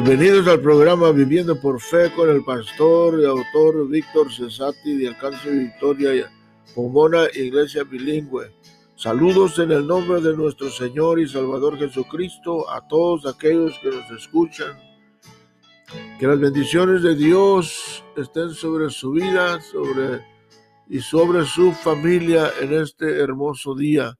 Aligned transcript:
Bienvenidos 0.00 0.46
al 0.46 0.60
programa 0.60 1.10
Viviendo 1.10 1.60
por 1.60 1.80
Fe 1.80 2.12
con 2.14 2.30
el 2.30 2.44
pastor 2.44 3.18
y 3.20 3.24
autor 3.24 3.88
Víctor 3.88 4.32
Cesati 4.32 4.96
de 4.96 5.08
Alcance 5.08 5.50
Victoria 5.50 6.32
Pomona 6.72 7.24
Iglesia 7.34 7.82
Bilingüe. 7.82 8.54
Saludos 8.94 9.58
en 9.58 9.72
el 9.72 9.84
nombre 9.84 10.20
de 10.20 10.36
nuestro 10.36 10.70
Señor 10.70 11.18
y 11.18 11.28
Salvador 11.28 11.76
Jesucristo 11.78 12.70
a 12.70 12.86
todos 12.86 13.26
aquellos 13.26 13.76
que 13.80 13.90
nos 13.90 14.08
escuchan. 14.12 14.78
Que 16.20 16.28
las 16.28 16.38
bendiciones 16.38 17.02
de 17.02 17.16
Dios 17.16 18.04
estén 18.16 18.50
sobre 18.50 18.90
su 18.90 19.10
vida 19.10 19.60
sobre, 19.60 20.24
y 20.88 21.00
sobre 21.00 21.44
su 21.44 21.72
familia 21.72 22.52
en 22.60 22.72
este 22.72 23.18
hermoso 23.18 23.74
día. 23.74 24.16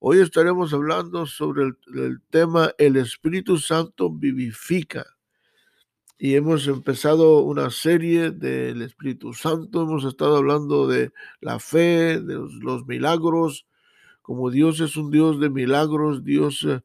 Hoy 0.00 0.20
estaremos 0.20 0.72
hablando 0.72 1.26
sobre 1.26 1.64
el, 1.64 2.20
tema 2.30 2.70
El 2.78 2.96
Espíritu 2.96 3.58
Santo 3.58 4.08
vivifica. 4.10 5.04
Y 6.16 6.36
hemos 6.36 6.68
empezado 6.68 7.40
una 7.40 7.70
serie 7.70 8.30
del 8.30 8.82
Espíritu 8.82 9.34
Santo, 9.34 9.82
hemos 9.82 10.04
estado 10.04 10.36
hablando 10.36 10.86
de 10.86 11.10
la 11.40 11.58
fe, 11.58 12.20
de 12.20 12.34
los, 12.60 12.86
milagros, 12.86 13.66
como 14.22 14.50
Dios 14.50 14.78
es 14.78 14.96
un 14.96 15.10
Dios 15.10 15.40
de 15.40 15.50
milagros, 15.50 16.22
Dios 16.22 16.64
eh, 16.64 16.80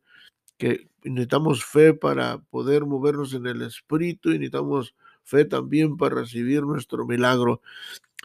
que 0.58 0.88
necesitamos 1.04 1.64
fe 1.64 1.94
para 1.94 2.40
poder 2.40 2.86
movernos 2.86 3.36
en 3.36 3.46
el 3.46 3.62
Espíritu 3.62 4.30
y 4.30 4.40
necesitamos 4.40 4.96
fe 5.24 5.46
también 5.46 5.98
para 5.98 6.16
recibir 6.16 6.64
nuestro 6.64 7.06
milagro. 7.06 7.62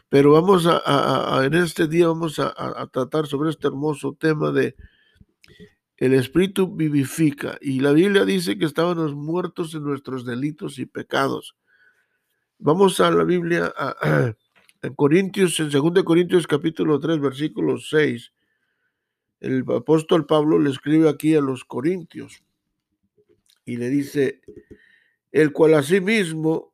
Pero 0.09 0.31
vamos 0.31 0.65
a, 0.67 1.41
en 1.45 1.53
este 1.53 1.87
día 1.87 2.07
vamos 2.07 2.39
a, 2.39 2.87
tratar 2.91 3.27
sobre 3.27 3.51
este 3.51 3.67
hermoso 3.67 4.17
tema 4.19 4.51
de 4.51 4.75
el 5.97 6.13
Espíritu 6.15 6.67
vivifica. 6.67 7.57
Y 7.61 7.79
la 7.81 7.91
Biblia 7.91 8.25
dice 8.25 8.57
que 8.57 8.65
estábamos 8.65 9.13
muertos 9.13 9.75
en 9.75 9.83
nuestros 9.83 10.25
delitos 10.25 10.79
y 10.79 10.87
pecados. 10.87 11.55
Vamos 12.57 12.99
a 12.99 13.11
la 13.11 13.23
Biblia, 13.23 13.71
en 14.81 14.95
Corintios, 14.95 15.59
en 15.59 15.69
2 15.69 16.03
Corintios 16.03 16.47
capítulo 16.47 16.99
3, 16.99 17.19
versículo 17.19 17.77
6. 17.77 18.33
El 19.41 19.63
apóstol 19.69 20.25
Pablo 20.25 20.57
le 20.57 20.71
escribe 20.71 21.07
aquí 21.07 21.35
a 21.35 21.41
los 21.41 21.63
Corintios 21.65 22.43
y 23.63 23.77
le 23.77 23.89
dice, 23.89 24.41
el 25.31 25.51
cual 25.51 25.75
asimismo 25.75 26.73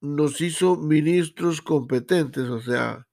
nos 0.00 0.40
hizo 0.40 0.76
ministros 0.76 1.60
competentes, 1.60 2.48
o 2.48 2.60
sea, 2.60 3.06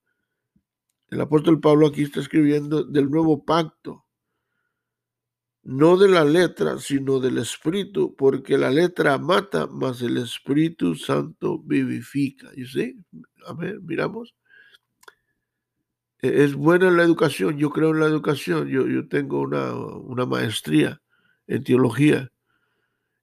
el 1.09 1.21
apóstol 1.21 1.59
Pablo 1.59 1.87
aquí 1.87 2.03
está 2.03 2.19
escribiendo 2.19 2.83
del 2.83 3.09
nuevo 3.09 3.43
pacto, 3.45 4.05
no 5.63 5.97
de 5.97 6.09
la 6.09 6.23
letra, 6.23 6.77
sino 6.77 7.19
del 7.19 7.39
espíritu, 7.39 8.15
porque 8.15 8.57
la 8.57 8.69
letra 8.69 9.17
mata, 9.17 9.65
mas 9.65 10.01
el 10.03 10.17
Espíritu 10.17 10.93
Santo 10.93 11.57
vivifica. 11.57 12.51
¿Y 12.55 12.65
sí? 12.65 13.03
A 13.47 13.53
ver, 13.53 13.81
miramos. 13.81 14.35
E-, 16.21 16.43
es 16.43 16.53
buena 16.53 16.91
la 16.91 17.01
educación, 17.03 17.57
yo 17.57 17.71
creo 17.71 17.91
en 17.91 17.99
la 17.99 18.05
educación, 18.05 18.67
yo, 18.67 18.87
yo 18.87 19.07
tengo 19.07 19.41
una, 19.41 19.73
una 19.73 20.27
maestría 20.27 21.01
en 21.47 21.63
teología 21.63 22.31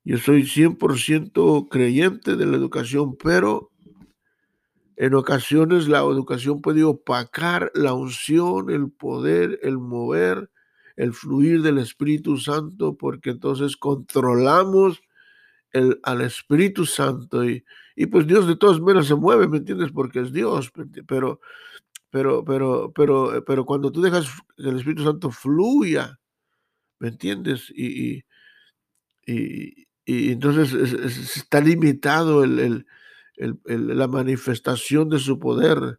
yo 0.05 0.19
soy 0.19 0.43
100% 0.43 1.69
creyente 1.69 2.37
de 2.37 2.47
la 2.47 2.57
educación, 2.57 3.17
pero 3.17 3.71
en 4.97 5.15
ocasiones 5.15 5.89
la 5.89 6.01
educación 6.01 6.61
puede 6.61 6.83
opacar 6.85 7.71
la 7.75 7.95
unción, 7.95 8.71
el 8.71 8.91
poder, 8.91 9.61
el 9.63 9.79
mover, 9.79 10.51
el 10.97 11.13
fluir 11.13 11.63
del 11.63 11.79
Espíritu 11.79 12.37
Santo, 12.37 12.97
porque 12.97 13.31
entonces 13.31 13.77
controlamos 13.77 15.01
al 16.03 16.21
Espíritu 16.21 16.85
Santo 16.85 17.49
y, 17.49 17.65
y 17.97 18.07
pues 18.07 18.27
Dios 18.27 18.47
de 18.47 18.57
todas 18.57 18.79
maneras 18.81 19.07
se 19.07 19.15
mueve, 19.15 19.49
¿me 19.49 19.59
entiendes? 19.59 19.91
Porque 19.91 20.21
es 20.21 20.33
Dios, 20.33 20.71
pero, 21.07 21.41
pero, 22.11 22.45
pero, 22.45 22.93
pero, 22.93 23.45
pero 23.47 23.65
cuando 23.65 23.91
tú 23.91 24.03
dejas 24.03 24.29
que 24.57 24.69
el 24.69 24.77
Espíritu 24.77 25.05
Santo 25.05 25.31
fluya, 25.31 26.19
¿me 26.99 27.09
entiendes? 27.09 27.73
y, 27.75 28.23
y 29.27 29.87
entonces 30.07 30.73
está 31.37 31.61
limitado 31.61 32.45
el, 32.45 32.87
la 33.37 34.09
manifestación 34.09 35.09
de 35.09 35.19
su 35.19 35.39
poder. 35.39 35.99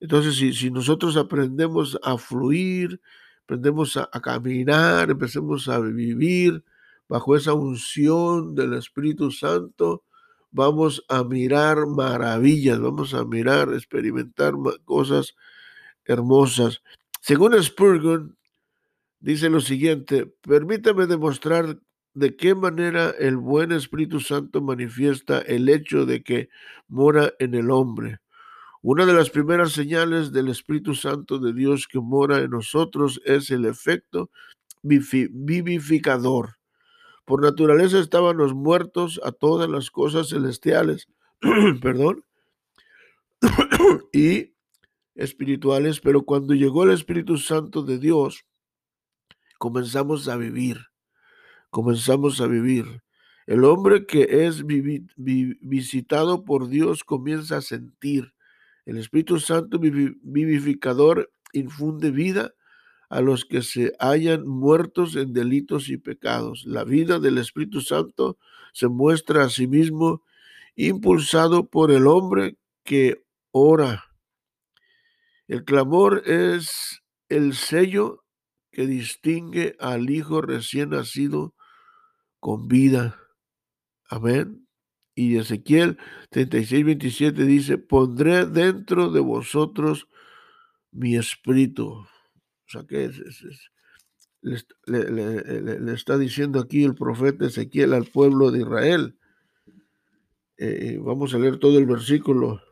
Entonces, 0.00 0.36
si, 0.36 0.52
si 0.52 0.70
nosotros 0.70 1.16
aprendemos 1.16 1.98
a 2.02 2.16
fluir, 2.16 3.00
aprendemos 3.44 3.96
a, 3.96 4.08
caminar, 4.20 5.10
empecemos 5.10 5.68
a 5.68 5.78
vivir 5.80 6.64
bajo 7.08 7.36
esa 7.36 7.52
unción 7.52 8.54
del 8.54 8.74
Espíritu 8.74 9.30
Santo, 9.30 10.04
vamos 10.50 11.04
a 11.08 11.24
mirar 11.24 11.86
maravillas, 11.86 12.80
vamos 12.80 13.12
a 13.14 13.24
mirar, 13.24 13.72
experimentar 13.72 14.54
cosas 14.84 15.34
hermosas. 16.04 16.82
Según 17.20 17.60
Spurgeon, 17.60 18.38
dice 19.18 19.50
lo 19.50 19.60
siguiente, 19.60 20.26
permítame 20.42 21.06
demostrar 21.06 21.78
de 22.14 22.36
qué 22.36 22.54
manera 22.54 23.10
el 23.10 23.36
buen 23.36 23.72
Espíritu 23.72 24.20
Santo 24.20 24.60
manifiesta 24.60 25.38
el 25.40 25.68
hecho 25.68 26.06
de 26.06 26.22
que 26.22 26.48
mora 26.88 27.32
en 27.38 27.54
el 27.54 27.70
hombre. 27.70 28.20
Una 28.82 29.06
de 29.06 29.12
las 29.12 29.30
primeras 29.30 29.72
señales 29.72 30.32
del 30.32 30.48
Espíritu 30.48 30.94
Santo 30.94 31.38
de 31.38 31.52
Dios 31.52 31.86
que 31.86 32.00
mora 32.00 32.38
en 32.38 32.50
nosotros 32.50 33.20
es 33.24 33.50
el 33.50 33.66
efecto 33.66 34.30
vivificador. 34.82 36.56
Por 37.26 37.42
naturaleza 37.42 38.00
estábamos 38.00 38.54
muertos 38.54 39.20
a 39.22 39.32
todas 39.32 39.68
las 39.68 39.90
cosas 39.90 40.30
celestiales, 40.30 41.08
perdón, 41.82 42.24
y 44.12 44.54
espirituales, 45.14 46.00
pero 46.00 46.22
cuando 46.22 46.54
llegó 46.54 46.84
el 46.84 46.90
Espíritu 46.90 47.36
Santo 47.36 47.82
de 47.82 47.98
Dios, 47.98 48.46
comenzamos 49.58 50.26
a 50.28 50.36
vivir 50.36 50.89
comenzamos 51.70 52.40
a 52.40 52.46
vivir. 52.46 53.02
El 53.46 53.64
hombre 53.64 54.06
que 54.06 54.46
es 54.46 54.64
visitado 54.66 56.44
por 56.44 56.68
Dios 56.68 57.02
comienza 57.04 57.56
a 57.56 57.62
sentir. 57.62 58.34
El 58.84 58.98
Espíritu 58.98 59.40
Santo 59.40 59.78
vivificador 59.78 61.32
infunde 61.52 62.10
vida 62.10 62.54
a 63.08 63.20
los 63.20 63.44
que 63.44 63.62
se 63.62 63.92
hayan 63.98 64.46
muertos 64.46 65.16
en 65.16 65.32
delitos 65.32 65.88
y 65.88 65.96
pecados. 65.96 66.64
La 66.64 66.84
vida 66.84 67.18
del 67.18 67.38
Espíritu 67.38 67.80
Santo 67.80 68.38
se 68.72 68.86
muestra 68.86 69.44
a 69.44 69.50
sí 69.50 69.66
mismo 69.66 70.22
impulsado 70.76 71.68
por 71.68 71.90
el 71.90 72.06
hombre 72.06 72.56
que 72.84 73.24
ora. 73.50 74.04
El 75.48 75.64
clamor 75.64 76.22
es 76.26 77.02
el 77.28 77.54
sello 77.54 78.24
que 78.70 78.86
distingue 78.86 79.76
al 79.80 80.08
Hijo 80.08 80.40
recién 80.40 80.90
nacido 80.90 81.54
con 82.40 82.66
vida. 82.66 83.20
Amén. 84.08 84.66
Y 85.14 85.36
Ezequiel 85.36 85.98
36, 86.30 86.84
27 86.84 87.44
dice, 87.44 87.78
pondré 87.78 88.46
dentro 88.46 89.10
de 89.10 89.20
vosotros 89.20 90.08
mi 90.90 91.16
espíritu. 91.16 91.88
O 91.90 92.06
sea 92.66 92.84
que 92.88 93.10
le, 94.42 95.92
está 95.92 96.16
diciendo 96.16 96.58
aquí 96.58 96.84
el 96.84 96.94
profeta 96.94 97.46
Ezequiel 97.46 97.92
al 97.92 98.06
pueblo 98.06 98.50
de 98.50 98.60
Israel. 98.60 99.18
Eh, 100.56 100.98
vamos 101.00 101.34
a 101.34 101.38
leer 101.38 101.58
todo 101.58 101.78
el 101.78 101.86
versículo. 101.86 102.62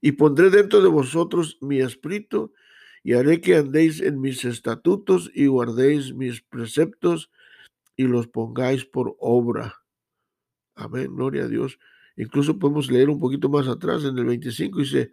Y 0.00 0.12
pondré 0.12 0.48
dentro 0.50 0.80
de 0.80 0.88
vosotros 0.88 1.58
mi 1.60 1.80
espíritu 1.80 2.54
y 3.02 3.14
haré 3.14 3.40
que 3.40 3.56
andéis 3.56 4.00
en 4.00 4.20
mis 4.20 4.44
estatutos 4.44 5.30
y 5.34 5.46
guardéis 5.46 6.14
mis 6.14 6.40
preceptos 6.40 7.30
y 8.00 8.04
los 8.04 8.28
pongáis 8.28 8.86
por 8.86 9.14
obra. 9.20 9.82
Amén, 10.74 11.14
gloria 11.14 11.44
a 11.44 11.48
Dios. 11.48 11.78
Incluso 12.16 12.58
podemos 12.58 12.90
leer 12.90 13.10
un 13.10 13.20
poquito 13.20 13.50
más 13.50 13.68
atrás 13.68 14.04
en 14.04 14.16
el 14.16 14.24
25, 14.24 14.78
dice, 14.78 15.12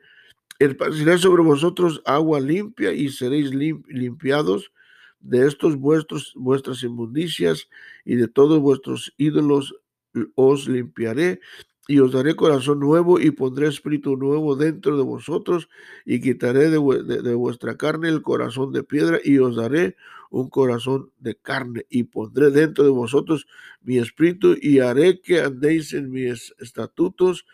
esparciré 0.58 1.18
sobre 1.18 1.44
vosotros 1.44 2.02
agua 2.06 2.40
limpia 2.40 2.94
y 2.94 3.10
seréis 3.10 3.54
limpiados 3.54 4.72
de 5.20 5.48
estos 5.48 5.76
vuestros, 5.76 6.32
vuestras 6.38 6.82
inmundicias 6.82 7.68
y 8.06 8.16
de 8.16 8.30
todos 8.30 8.62
vuestros 8.62 9.14
ídolos 9.18 9.76
os 10.36 10.70
limpiaré 10.70 11.42
y 11.90 12.00
os 12.00 12.14
daré 12.14 12.38
corazón 12.38 12.80
nuevo 12.80 13.20
y 13.20 13.32
pondré 13.32 13.68
espíritu 13.68 14.16
nuevo 14.16 14.56
dentro 14.56 14.96
de 14.96 15.04
vosotros 15.04 15.68
y 16.06 16.22
quitaré 16.22 16.70
de, 16.70 16.78
vuestra 16.78 17.76
carne 17.76 18.08
el 18.08 18.22
corazón 18.22 18.72
de 18.72 18.84
piedra 18.84 19.20
y 19.22 19.40
os 19.40 19.58
daré 19.58 19.98
un 20.30 20.50
corazón 20.50 21.12
de 21.20 21.36
carne 21.36 21.86
y 21.90 22.04
pondré 22.04 22.52
dentro 22.52 22.84
de 22.84 22.90
vosotros 22.90 23.48
mi 23.82 23.98
espíritu 23.98 24.56
y 24.62 24.80
haré 24.80 25.22
que 25.22 25.42
andéis 25.42 25.94
en 25.94 26.10
mis 26.12 26.54
estatutos 26.60 27.46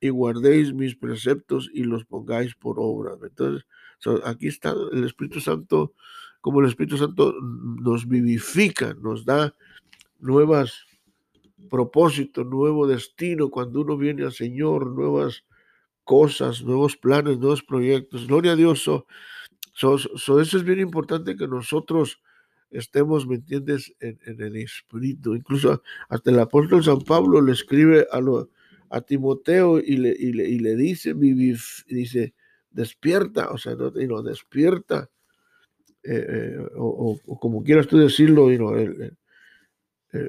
y 0.00 0.08
guardéis 0.10 0.74
mis 0.74 0.96
preceptos 0.96 1.70
y 1.72 1.84
los 1.84 2.04
pongáis 2.04 2.54
por 2.54 2.76
obra. 2.78 3.14
Entonces, 3.22 3.66
aquí 4.24 4.48
está 4.48 4.74
el 4.92 5.04
Espíritu 5.04 5.40
Santo, 5.40 5.94
como 6.40 6.60
el 6.60 6.66
Espíritu 6.66 6.98
Santo 6.98 7.34
nos 7.40 8.06
vivifica, 8.06 8.94
nos 8.94 9.24
da 9.24 9.54
nuevas 10.20 10.86
propósito, 11.70 12.44
nuevo 12.44 12.86
destino, 12.86 13.48
cuando 13.48 13.80
uno 13.80 13.96
viene 13.96 14.24
al 14.24 14.32
Señor, 14.32 14.90
nuevas 14.90 15.44
cosas, 16.04 16.62
nuevos 16.62 16.96
planes, 16.96 17.38
nuevos 17.38 17.62
proyectos. 17.62 18.26
Gloria 18.26 18.52
a 18.52 18.56
Dios. 18.56 18.88
So, 19.74 19.96
eso 19.96 20.40
es 20.40 20.62
bien 20.62 20.78
importante 20.78 21.36
que 21.36 21.48
nosotros 21.48 22.20
estemos, 22.70 23.26
¿me 23.26 23.36
entiendes?, 23.36 23.92
en, 24.00 24.18
el 24.24 24.56
espíritu. 24.56 25.34
Incluso 25.34 25.82
hasta 26.08 26.30
el 26.30 26.38
apóstol 26.38 26.84
San 26.84 27.00
Pablo 27.00 27.42
le 27.42 27.52
escribe 27.52 28.06
a, 28.10 28.20
lo, 28.20 28.50
a 28.88 29.00
Timoteo 29.00 29.80
y 29.80 29.96
le, 29.96 30.14
y 30.16 30.32
le, 30.32 30.48
y 30.48 30.60
le 30.60 30.76
dice, 30.76 31.12
dice, 31.14 32.34
despierta, 32.70 33.50
o 33.50 33.58
sea, 33.58 33.74
no, 33.74 33.90
no 33.90 34.22
despierta, 34.22 35.10
eh, 36.04 36.26
eh, 36.28 36.66
o, 36.76 37.18
como 37.40 37.64
quieras 37.64 37.88
tú 37.88 37.98
decirlo, 37.98 38.52
y 38.52 38.58
no, 38.58 38.78
eh, 38.78 39.10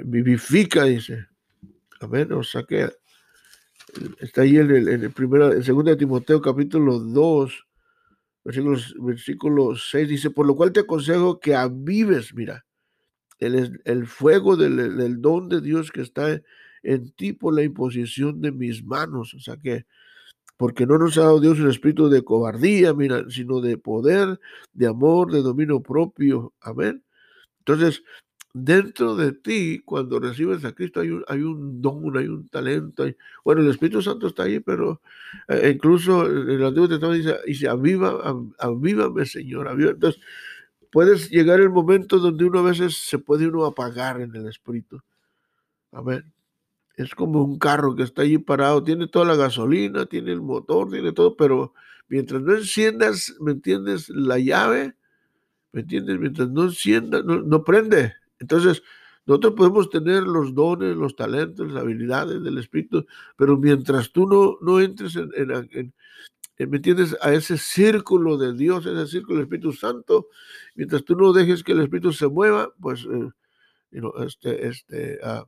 vivifica, 0.03 0.85
dice. 0.85 1.27
Amén, 1.99 2.31
o 2.33 2.43
sea 2.43 2.63
que 2.63 2.89
está 4.19 4.41
ahí 4.41 4.57
en 4.57 4.71
el, 4.71 4.87
en 4.87 5.03
el 5.03 5.11
primero, 5.11 5.53
en 5.53 5.63
segundo 5.63 5.91
de 5.91 5.97
Timoteo 5.97 6.41
capítulo 6.41 6.99
2, 6.99 7.65
versículo, 8.45 9.75
6 9.75 10.07
dice, 10.07 10.29
por 10.29 10.45
lo 10.45 10.55
cual 10.55 10.71
te 10.71 10.81
aconsejo 10.81 11.39
que 11.39 11.55
avives, 11.55 12.33
mira, 12.33 12.65
el, 13.39 13.81
el 13.83 14.07
fuego 14.07 14.55
del, 14.55 14.97
del, 14.97 15.21
don 15.21 15.49
de 15.49 15.61
Dios 15.61 15.91
que 15.91 16.01
está 16.01 16.41
en 16.83 17.11
ti 17.11 17.33
por 17.33 17.55
la 17.55 17.63
imposición 17.63 18.41
de 18.41 18.51
mis 18.51 18.83
manos. 18.83 19.33
O 19.33 19.39
sea 19.39 19.57
que, 19.57 19.85
porque 20.57 20.85
no 20.85 20.97
nos 20.97 21.17
ha 21.17 21.21
dado 21.21 21.39
Dios 21.39 21.59
un 21.59 21.69
espíritu 21.69 22.07
de 22.07 22.23
cobardía, 22.23 22.93
mira, 22.93 23.25
sino 23.29 23.61
de 23.61 23.77
poder, 23.77 24.39
de 24.73 24.87
amor, 24.87 25.31
de 25.31 25.41
dominio 25.41 25.81
propio. 25.81 26.53
Amén. 26.61 27.03
Entonces, 27.59 28.03
dentro 28.57 29.17
de 29.17 29.33
ti, 29.33 29.81
cuando 29.83 30.17
recibes 30.17 30.63
a 30.63 30.71
Cristo, 30.71 31.01
hay 31.01 31.09
un, 31.09 31.25
hay 31.27 31.41
un 31.41 31.81
don, 31.81 32.17
hay 32.17 32.27
un 32.27 32.47
talento. 32.47 33.05
bueno, 33.43 33.61
el 33.61 33.69
Espíritu 33.69 34.01
Santo 34.01 34.27
está 34.27 34.43
ahí, 34.43 34.61
pero 34.61 35.01
eh, 35.49 35.71
incluso 35.75 36.25
en 36.25 36.49
el 36.49 36.63
Antiguo 36.63 36.87
Testamento 36.87 37.17
dice, 37.17 37.37
dice 37.45 37.67
aviva, 37.67 38.33
avívame, 38.59 39.25
Señor. 39.25 39.67
Aviva. 39.67 39.91
Entonces, 39.91 40.21
puedes 40.89 41.29
llegar 41.29 41.59
el 41.59 41.69
momento 41.69 42.17
donde 42.17 42.45
uno 42.45 42.59
a 42.59 42.61
veces 42.61 42.97
se 42.97 43.19
puede 43.19 43.45
uno 43.45 43.65
apagar 43.65 44.21
en 44.21 44.33
el 44.33 44.47
Espíritu. 44.47 45.01
Amén. 45.91 46.31
Es 46.95 47.13
como 47.13 47.43
un 47.43 47.59
carro 47.59 47.93
que 47.93 48.03
está 48.03 48.21
allí 48.21 48.37
parado, 48.37 48.81
tiene 48.83 49.07
toda 49.07 49.25
la 49.25 49.35
gasolina, 49.35 50.05
tiene 50.05 50.31
el 50.31 50.41
motor, 50.41 50.89
tiene 50.89 51.11
todo, 51.11 51.35
pero 51.35 51.73
mientras 52.07 52.41
no 52.41 52.55
enciendas, 52.55 53.35
¿me 53.41 53.51
entiendes? 53.51 54.07
La 54.07 54.39
llave, 54.39 54.95
¿me 55.73 55.81
entiendes? 55.81 56.17
Mientras 56.19 56.49
no 56.49 56.63
enciendas, 56.63 57.25
no 57.25 57.63
prende. 57.65 58.13
Entonces, 58.39 58.83
nosotros 59.25 59.53
podemos 59.53 59.89
tener 59.89 60.23
los 60.23 60.53
dones, 60.53 60.95
los 60.95 61.15
talentos, 61.15 61.71
las 61.71 61.81
habilidades 61.81 62.43
del 62.43 62.57
Espíritu, 62.57 63.05
pero 63.35 63.57
mientras 63.57 64.11
tú 64.11 64.27
no, 64.27 64.57
no 64.61 64.79
entres 64.79 65.15
en, 65.15 65.93
¿me 66.57 66.77
entiendes? 66.77 67.17
A 67.21 67.33
ese 67.33 67.57
círculo 67.57 68.37
de 68.37 68.53
Dios, 68.53 68.85
ese 68.85 69.07
círculo 69.07 69.37
del 69.37 69.45
Espíritu 69.45 69.73
Santo, 69.73 70.27
mientras 70.75 71.03
tú 71.03 71.15
no 71.15 71.33
dejes 71.33 71.63
que 71.63 71.71
el 71.71 71.81
Espíritu 71.81 72.13
se 72.13 72.27
mueva, 72.27 72.71
pues, 72.79 73.05
eh, 73.05 73.29
este, 74.19 74.67
este, 74.67 75.19
uh, 75.23 75.45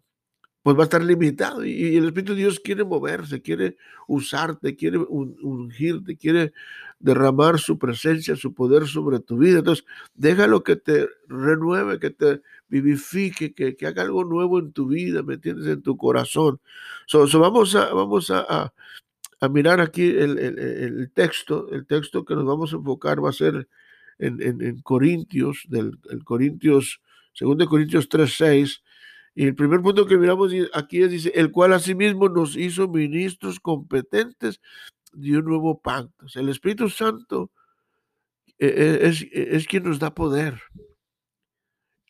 pues 0.68 0.76
va 0.76 0.82
a 0.82 0.84
estar 0.84 1.04
limitado. 1.04 1.64
Y, 1.64 1.96
el 1.96 2.08
Espíritu 2.08 2.34
de 2.34 2.40
Dios 2.40 2.60
quiere 2.60 2.84
moverse, 2.84 3.42
quiere 3.42 3.78
usarte, 4.08 4.76
quiere 4.76 4.98
ungirte, 4.98 6.18
quiere 6.18 6.52
derramar 7.00 7.58
su 7.58 7.78
presencia, 7.78 8.36
su 8.36 8.54
poder 8.54 8.86
sobre 8.86 9.20
tu 9.20 9.38
vida. 9.38 9.60
Entonces, 9.60 9.86
déjalo 10.14 10.64
que 10.64 10.76
te 10.76 11.08
renueve, 11.30 12.00
que 12.00 12.10
te 12.10 12.42
vivifique, 12.70 13.54
que, 13.54 13.76
que 13.76 13.88
haga 13.88 14.04
algo 14.04 14.24
nuevo 14.24 14.60
en 14.60 14.72
tu 14.74 14.88
vida, 14.88 15.24
¿me 15.24 15.36
entiendes? 15.36 15.68
En 15.68 15.82
tu 15.82 15.98
corazón. 15.98 16.60
So, 17.06 17.28
vamos 17.40 17.76
a, 17.76 17.94
vamos 17.94 18.30
a, 18.32 18.74
a, 19.40 19.50
mirar 19.50 19.80
aquí 19.82 20.08
el, 20.08 20.38
el, 20.38 20.60
el, 20.60 21.12
texto. 21.12 21.70
El 21.72 21.86
texto 21.86 22.26
que 22.26 22.36
nos 22.36 22.46
vamos 22.46 22.74
a 22.74 22.78
enfocar 22.78 23.24
va 23.24 23.30
a 23.30 23.34
ser 23.34 23.68
en, 24.20 24.42
en, 24.42 24.62
en 24.62 24.82
Corintios, 24.82 25.66
del 25.70 25.98
el 26.10 26.24
Corintios, 26.24 27.02
2 27.40 27.68
Corintios 27.68 28.10
3, 28.10 28.34
6 28.36 28.84
y 29.38 29.46
el 29.46 29.54
primer 29.54 29.82
punto 29.84 30.08
que 30.08 30.18
miramos 30.18 30.52
aquí 30.74 31.04
es, 31.04 31.12
dice, 31.12 31.32
el 31.36 31.52
cual 31.52 31.72
asimismo 31.72 32.28
nos 32.28 32.56
hizo 32.58 32.88
ministros 32.88 33.60
competentes 33.60 34.60
de 35.14 35.38
un 35.38 35.46
nuevo 35.46 35.80
pacto. 35.80 36.26
el 36.34 36.50
Espíritu 36.50 36.90
Santo 36.90 37.52
eh, 38.58 38.74
eh, 38.76 39.00
es, 39.04 39.22
eh, 39.22 39.50
es, 39.52 39.68
quien 39.68 39.84
nos 39.84 40.00
da 40.00 40.16
poder. 40.16 40.60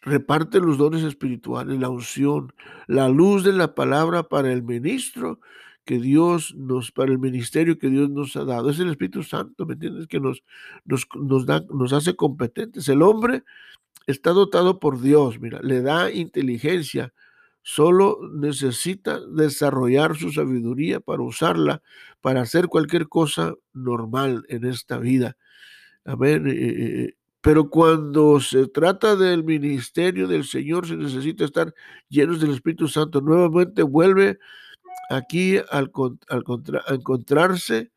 Reparte 0.01 0.59
los 0.59 0.77
dones 0.77 1.03
espirituales, 1.03 1.79
la 1.79 1.89
unción, 1.89 2.53
la 2.87 3.09
luz 3.09 3.43
de 3.43 3.53
la 3.53 3.75
palabra 3.75 4.23
para 4.23 4.53
el 4.53 4.63
ministro 4.63 5.39
que 5.85 5.99
Dios 5.99 6.53
nos, 6.55 6.91
para 6.91 7.11
el 7.11 7.17
ministerio 7.17 7.79
que 7.79 7.89
Dios 7.89 8.09
nos 8.09 8.35
ha 8.35 8.43
dado. 8.43 8.69
Es 8.69 8.79
el 8.79 8.89
Espíritu 8.89 9.23
Santo, 9.23 9.65
¿me 9.65 9.73
entiendes? 9.73 10.07
Que 10.07 10.19
nos, 10.19 10.43
nos, 10.85 11.07
nos, 11.15 11.45
da, 11.45 11.63
nos 11.69 11.93
hace 11.93 12.15
competentes. 12.15 12.87
El 12.89 13.01
hombre 13.01 13.43
está 14.05 14.31
dotado 14.31 14.79
por 14.79 15.01
Dios, 15.01 15.39
mira, 15.39 15.59
le 15.61 15.81
da 15.81 16.11
inteligencia, 16.11 17.13
solo 17.61 18.19
necesita 18.33 19.19
desarrollar 19.27 20.15
su 20.15 20.31
sabiduría 20.31 20.99
para 20.99 21.21
usarla 21.21 21.81
para 22.21 22.41
hacer 22.41 22.67
cualquier 22.67 23.07
cosa 23.07 23.53
normal 23.73 24.45
en 24.49 24.65
esta 24.65 24.97
vida. 24.97 25.37
Amén. 26.05 26.47
Eh, 26.47 26.51
eh, 26.51 27.03
eh, 27.03 27.16
pero 27.47 27.69
cuando 27.69 28.41
se 28.41 28.67
trata 28.67 29.15
del 29.15 29.45
ministerio 29.45 30.27
del 30.27 30.43
Señor, 30.43 30.85
se 30.85 30.97
necesita 30.97 31.45
estar 31.45 31.73
llenos 32.09 32.41
del 32.41 32.51
Espíritu 32.51 32.89
Santo. 32.89 33.21
Nuevamente 33.21 33.83
vuelve 33.83 34.37
aquí 35.09 35.55
al, 35.69 35.89
a 36.27 36.93
encontrarse 36.93 37.93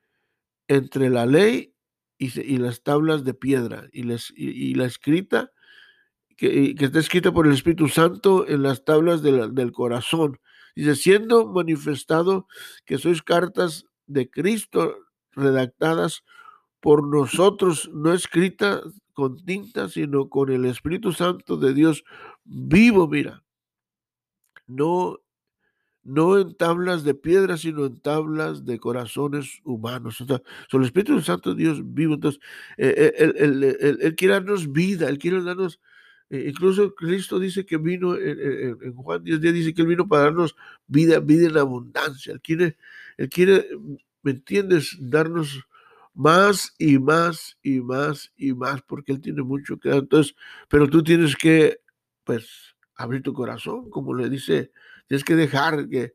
entre 0.69 1.11
la 1.11 1.27
ley 1.27 1.75
y, 2.17 2.27
y, 2.41 2.59
las 2.59 2.85
tablas 2.85 3.25
de 3.25 3.35
piedra 3.35 3.89
y 3.91 4.05
la 4.75 4.85
escrita 4.85 5.51
que, 6.37 6.77
está 6.79 7.01
escrita 7.01 7.33
por 7.33 7.49
el 7.49 7.53
Espíritu 7.53 7.89
Santo 7.89 8.47
en 8.47 8.63
las 8.63 8.85
tablas 8.85 9.21
del 9.21 9.73
corazón. 9.73 10.39
Dice, 10.77 10.95
siendo 10.95 11.49
manifestado 11.49 12.47
que 12.85 12.99
sois 12.99 13.21
cartas 13.21 13.85
de 14.07 14.31
Cristo 14.31 14.95
redactadas 15.33 16.23
por 16.79 17.05
nosotros, 17.05 17.91
no 17.93 18.13
escritas 18.13 18.83
con 19.21 19.45
tinta, 19.45 19.89
sino 19.89 20.29
con 20.29 20.51
el 20.51 20.65
Espíritu 20.65 21.13
Santo 21.13 21.57
de 21.57 21.75
Dios 21.75 22.05
vivo, 22.45 23.07
mira. 23.07 23.45
No 24.67 25.21
no 26.03 26.39
en 26.39 26.55
tablas 26.57 27.05
de 27.05 27.15
piedra, 27.15 27.57
sino 27.59 27.85
en 27.87 28.01
tablas 28.01 28.65
de 28.65 28.79
corazones 28.79 29.61
humanos. 29.65 30.21
O 30.23 30.27
sea, 30.27 30.43
el 30.73 30.85
Espíritu 30.85 31.21
Santo 31.21 31.55
de 31.55 31.63
Dios 31.63 31.83
vivo. 31.85 32.15
Entonces, 32.15 32.41
eh, 32.79 33.13
eh, 33.19 33.97
él, 34.01 34.15
quiere 34.17 34.35
darnos 34.35 34.73
vida, 34.73 35.09
Él 35.09 35.19
quiere 35.19 35.43
darnos 35.43 35.79
eh, 36.31 36.47
incluso 36.49 36.95
Cristo 36.95 37.41
dice 37.41 37.67
que 37.67 37.77
vino, 37.77 38.17
en, 38.17 38.95
Juan 38.95 39.25
10 39.25 39.41
días 39.41 39.55
dice 39.55 39.75
que 39.75 39.83
Él 39.83 39.89
vino 39.89 40.07
para 40.09 40.25
darnos 40.25 40.57
vida, 40.87 41.19
vida 41.19 41.49
en 41.49 41.59
abundancia. 41.59 42.33
Él 42.33 42.41
quiere, 42.41 42.77
Él 43.17 43.29
quiere, 43.29 43.69
¿me 44.23 44.31
entiendes? 44.31 44.97
Darnos 45.01 45.61
más 46.15 46.75
y 46.79 46.99
más 46.99 47.57
y 47.63 47.81
más 47.81 48.33
y 48.37 48.53
más, 48.55 48.83
porque 48.83 49.13
Él 49.13 49.21
tiene 49.21 49.43
mucho 49.43 49.79
que 49.79 49.91
dar. 49.91 49.99
Entonces, 50.01 50.35
pero 50.69 50.89
tú 50.89 51.03
tienes 51.03 51.37
que, 51.37 51.81
pues, 52.25 52.75
abrir 52.97 53.23
tu 53.23 53.33
corazón, 53.33 53.91
como 53.91 54.15
le 54.15 54.29
dice, 54.29 54.73
tienes 55.07 55.25
que 55.25 55.37
dejar 55.37 55.89
que, 55.89 56.15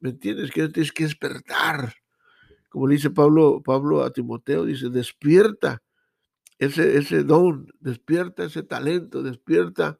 ¿me 0.00 0.10
entiendes? 0.10 0.50
Que 0.50 0.68
tienes 0.68 0.92
que 0.92 1.04
despertar. 1.04 1.94
Como 2.70 2.86
le 2.88 2.94
dice 2.94 3.10
Pablo, 3.10 3.62
Pablo 3.64 4.04
a 4.04 4.12
Timoteo, 4.12 4.64
dice, 4.64 4.90
despierta 4.90 5.82
ese, 6.58 6.98
ese 6.98 7.24
don, 7.24 7.72
despierta 7.80 8.44
ese 8.44 8.62
talento, 8.62 9.22
despierta 9.22 9.98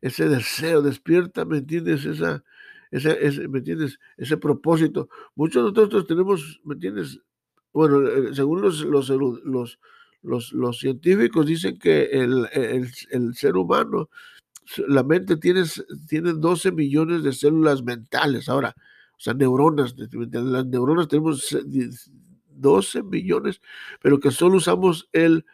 ese 0.00 0.28
deseo, 0.28 0.82
despierta, 0.82 1.44
¿me 1.44 1.58
entiendes? 1.58 2.04
Esa, 2.06 2.44
ese, 2.90 3.48
¿me 3.48 3.58
entiendes? 3.58 3.98
Ese 4.16 4.36
propósito. 4.38 5.08
Muchos 5.34 5.64
de 5.66 5.72
nosotros 5.72 6.06
tenemos, 6.06 6.60
¿me 6.64 6.74
entiendes? 6.74 7.20
Bueno, 7.72 8.06
eh, 8.06 8.34
según 8.34 8.62
los, 8.62 8.80
los, 8.80 9.08
los, 10.22 10.52
los, 10.52 10.78
científicos 10.78 11.46
dicen 11.46 11.78
que 11.78 12.04
el, 12.04 12.48
el, 12.52 13.34
ser 13.34 13.56
humano, 13.56 14.10
la 14.86 15.02
mente 15.02 15.36
tiene, 15.36 15.64
tiene 16.08 16.32
12 16.32 16.72
millones 16.72 17.22
de 17.22 17.32
células 17.32 17.82
mentales 17.82 18.48
ahora, 18.48 18.74
o 19.12 19.20
sea, 19.20 19.34
neuronas. 19.34 19.94
Las 19.98 20.66
neuronas 20.66 21.08
tenemos 21.08 21.56
12 22.48 23.02
millones, 23.02 23.60
pero 24.02 24.18
que 24.18 24.30
solo 24.30 24.56
usamos 24.56 25.08
el 25.12 25.44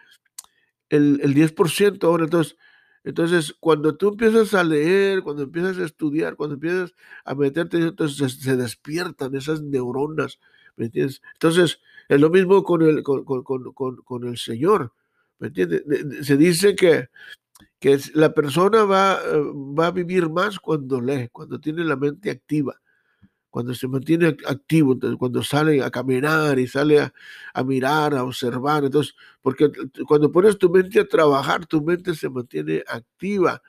el, 0.91 1.21
el 1.23 1.35
10% 1.35 2.07
ahora. 2.07 2.25
Entonces, 2.25 2.57
entonces, 3.05 3.55
cuando 3.61 3.97
tú 3.97 4.09
empiezas 4.09 4.55
a 4.55 4.65
leer, 4.65 5.23
cuando 5.23 5.43
empiezas 5.43 5.79
a 5.79 5.85
estudiar, 5.85 6.37
cuando 6.37 6.55
empiezas 6.55 6.95
a 7.25 7.35
meterte, 7.35 7.77
entonces 7.79 8.41
se, 8.41 8.57
despiertan 8.57 9.35
esas 9.35 9.61
neuronas, 9.63 10.41
¿me 10.77 10.87
entiendes? 10.87 11.21
Entonces, 11.35 11.81
es 12.09 12.21
lo 12.21 12.31
mismo 12.31 12.63
con 12.63 12.83
el, 12.83 13.03
con, 13.03 13.25
con, 13.25 13.43
con, 13.45 13.97
con 14.03 14.29
el 14.29 14.37
Señor, 14.39 14.93
¿me 15.39 15.49
entiendes? 15.49 15.83
Se 16.27 16.37
dice 16.37 16.75
que, 16.75 17.09
que 17.81 17.99
la 18.15 18.33
persona 18.35 18.85
va, 18.85 19.21
va 19.79 19.89
a 19.89 19.91
vivir 19.93 20.29
más 20.31 20.59
cuando 20.59 21.01
lee, 21.01 21.29
cuando 21.33 21.59
tiene 21.61 21.85
la 21.85 21.97
mente 21.97 22.31
activa. 22.31 22.81
cuando 23.55 23.73
se 23.73 23.87
mantiene 23.87 24.37
activo, 24.49 24.99
cuando 25.17 25.41
sale 25.45 25.81
a 25.81 25.89
caminar 25.89 26.59
y 26.59 26.67
sale 26.67 26.99
a, 27.55 27.63
mirar, 27.63 28.13
a 28.15 28.25
observar. 28.25 28.85
Entonces, 28.85 29.15
porque 29.41 29.71
cuando 30.09 30.33
pones 30.33 30.59
tu 30.59 30.69
mente 30.69 30.99
a 30.99 31.07
trabajar, 31.07 31.65
tu 31.65 31.81
mente 31.81 32.17
se 32.17 32.29
mantiene 32.29 32.83
activa. 32.89 33.63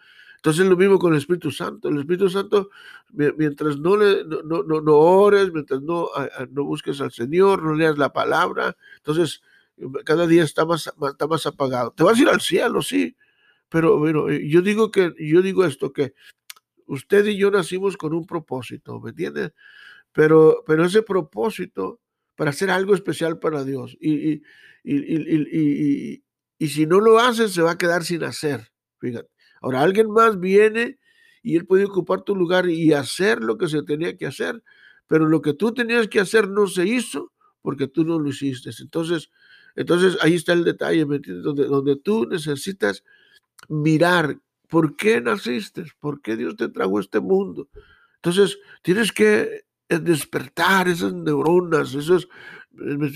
Entonces 0.46 0.68
lo 0.68 0.78
mismo 0.78 1.00
con 1.00 1.14
el 1.14 1.18
Espíritu 1.18 1.50
Santo. 1.50 1.90
El 1.90 1.98
Espíritu 1.98 2.30
Santo, 2.30 2.70
mientras 3.10 3.80
no, 3.80 3.98
le, 3.98 4.24
ores, 4.86 5.52
mientras 5.52 5.82
no, 5.82 6.12
busques 6.52 7.02
al 7.02 7.12
Señor, 7.12 7.64
no 7.64 7.74
leas 7.74 7.98
la 7.98 8.14
palabra, 8.14 8.78
entonces 8.98 9.42
cada 10.04 10.28
día 10.28 10.44
está 10.44 10.64
más, 10.64 10.94
está 11.10 11.26
más 11.26 11.48
apagado. 11.48 11.94
Te 11.94 12.04
vas 12.04 12.20
a 12.20 12.22
ir 12.22 12.30
al 12.30 12.42
cielo, 12.42 12.84
sí, 12.84 13.18
pero 13.70 13.98
bueno, 13.98 14.32
yo 14.32 14.62
digo 14.62 14.92
que 14.92 15.16
yo 15.18 15.42
digo 15.42 15.66
esto 15.66 15.92
que 15.92 16.14
usted 16.86 17.26
y 17.26 17.38
yo 17.38 17.50
nacimos 17.50 17.98
con 17.98 18.14
un 18.14 18.28
propósito, 18.28 19.00
¿me 19.00 19.10
entiendes? 19.10 19.52
Pero, 20.12 20.64
pero 20.68 20.86
ese 20.86 21.02
propósito 21.02 22.02
para 22.36 22.52
hacer 22.52 22.70
algo 22.70 22.94
especial 22.94 23.40
para 23.40 23.64
Dios. 23.64 23.98
Y, 24.00 24.14
y, 24.14 24.44
y, 24.84 26.24
y, 26.60 26.68
si 26.68 26.86
no 26.86 27.00
lo 27.00 27.18
hace, 27.18 27.50
se 27.50 27.64
va 27.64 27.72
a 27.72 27.78
quedar 27.80 28.04
sin 28.04 28.24
hacer. 28.24 28.72
Fíjate. 29.00 29.35
Ahora, 29.66 29.82
alguien 29.82 30.12
más 30.12 30.40
viene 30.40 31.00
y 31.42 31.56
él 31.56 31.66
puede 31.66 31.86
ocupar 31.86 32.22
tu 32.22 32.36
lugar 32.36 32.70
y 32.70 32.94
hacer 32.94 33.42
lo 33.42 33.58
que 33.58 33.68
se 33.68 33.84
tenía 33.84 34.16
que 34.16 34.28
hacer, 34.28 34.64
pero 35.08 35.28
lo 35.28 35.42
que 35.42 35.54
tú 35.54 35.74
tenías 35.74 36.08
que 36.08 36.20
hacer 36.20 36.48
no 36.48 36.68
se 36.68 36.86
hizo 36.86 37.32
porque 37.62 37.88
tú 37.88 38.06
no 38.06 38.20
lo 38.20 38.30
hiciste. 38.30 38.70
Entonces, 38.80 39.32
entonces 39.76 40.18
ahí 40.22 40.36
está 40.36 40.54
el 40.54 40.64
detalle, 40.64 41.06
¿me 41.06 41.16
entiendes? 41.18 41.44
Donde, 41.44 41.66
donde 41.66 41.96
tú 41.96 42.28
necesitas 42.28 43.04
mirar 43.68 44.38
¿Por 44.68 44.96
qué 44.96 45.22
naciste? 45.22 45.86
¿Por 46.00 46.22
qué 46.22 46.36
Dios 46.36 46.56
te 46.56 46.70
trajo 46.70 47.00
este 47.00 47.20
mundo? 47.20 47.70
Entonces, 48.16 48.58
tienes 48.82 49.12
que 49.12 49.66
eh, 49.90 50.00
despertar 50.00 50.88
esas 50.88 51.14
neuronas, 51.14 51.94
esos, 51.94 52.28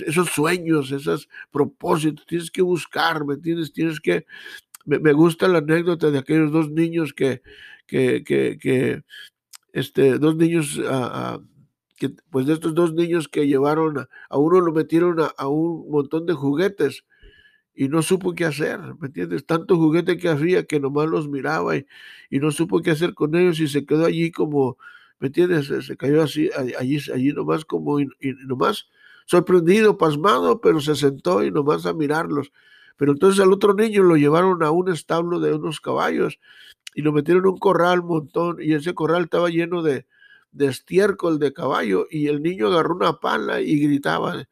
esos 0.05 0.29
sueños, 0.29 0.91
esos 0.91 1.27
propósitos, 1.51 2.25
tienes 2.25 2.51
que 2.51 2.61
buscarme, 2.61 3.37
tienes, 3.37 3.73
tienes 3.73 3.99
que... 3.99 4.25
Me, 4.89 5.13
gusta 5.13 5.47
la 5.47 5.59
anécdota 5.59 6.09
de 6.09 6.17
aquellos 6.17 6.51
dos 6.51 6.71
niños 6.71 7.13
que, 7.13 7.41
que, 7.85 8.23
que, 8.23 9.03
este, 9.73 10.17
dos 10.17 10.35
niños, 10.35 10.81
ah, 10.87 11.39
ah, 12.01 12.09
pues 12.31 12.47
de 12.47 12.53
estos 12.53 12.73
dos 12.73 12.93
niños 12.93 13.27
que 13.27 13.47
llevaron, 13.47 13.99
a, 14.29 14.37
uno 14.37 14.61
lo 14.61 14.71
metieron 14.71 15.17
a 15.37 15.47
un 15.47 15.89
montón 15.91 16.25
de 16.25 16.33
juguetes 16.33 17.05
y 17.75 17.87
no 17.87 18.01
supo 18.01 18.33
qué 18.33 18.45
hacer, 18.45 18.79
¿me 18.99 19.07
entiendes? 19.07 19.45
Tanto 19.45 19.77
juguete 19.77 20.17
que 20.17 20.29
había 20.29 20.65
que 20.65 20.79
nomás 20.79 21.07
los 21.07 21.29
miraba 21.29 21.77
y, 21.77 21.85
y, 22.29 22.39
no 22.39 22.51
supo 22.51 22.81
qué 22.81 22.91
hacer 22.91 23.13
con 23.13 23.35
ellos 23.35 23.59
y 23.59 23.67
se 23.67 23.85
quedó 23.85 24.05
allí 24.05 24.31
como, 24.31 24.77
¿me 25.19 25.27
entiendes? 25.27 25.67
Se, 25.85 25.97
cayó 25.97 26.23
así, 26.23 26.49
allí, 26.57 26.99
allí 27.13 27.31
nomás 27.33 27.63
como, 27.65 27.99
y, 27.99 28.09
nomás 28.47 28.89
sorprendido, 29.27 29.97
pasmado, 29.97 30.59
pero 30.61 30.81
se 30.81 30.95
sentó 30.95 31.43
y 31.43 31.51
nomás 31.51 31.85
a 31.85 31.93
mirarlos. 31.93 32.51
Pero 32.99 33.13
entonces 33.13 33.41
al 33.41 33.53
otro 33.53 33.73
niño 33.73 34.03
lo 34.03 34.17
llevaron 34.17 34.61
a 34.61 34.71
un 34.71 34.91
establo 34.91 35.39
de 35.39 35.53
unos 35.53 35.79
caballos 35.79 36.37
y 36.93 37.01
lo 37.01 37.13
metieron 37.13 37.43
en 37.45 37.51
un 37.51 37.57
corral 37.57 38.03
montón 38.03 38.57
y 38.59 38.73
ese 38.73 38.93
corral 38.93 39.23
estaba 39.23 39.49
lleno 39.49 39.81
de, 39.81 40.05
de 40.51 40.65
estiércol 40.65 41.39
de 41.39 41.53
caballo 41.53 42.07
y 42.11 42.27
el 42.27 42.41
niño 42.43 42.67
agarró 42.67 42.95
una 42.95 43.13
pala 43.13 43.61
y 43.61 43.79
gritaba, 43.79 44.45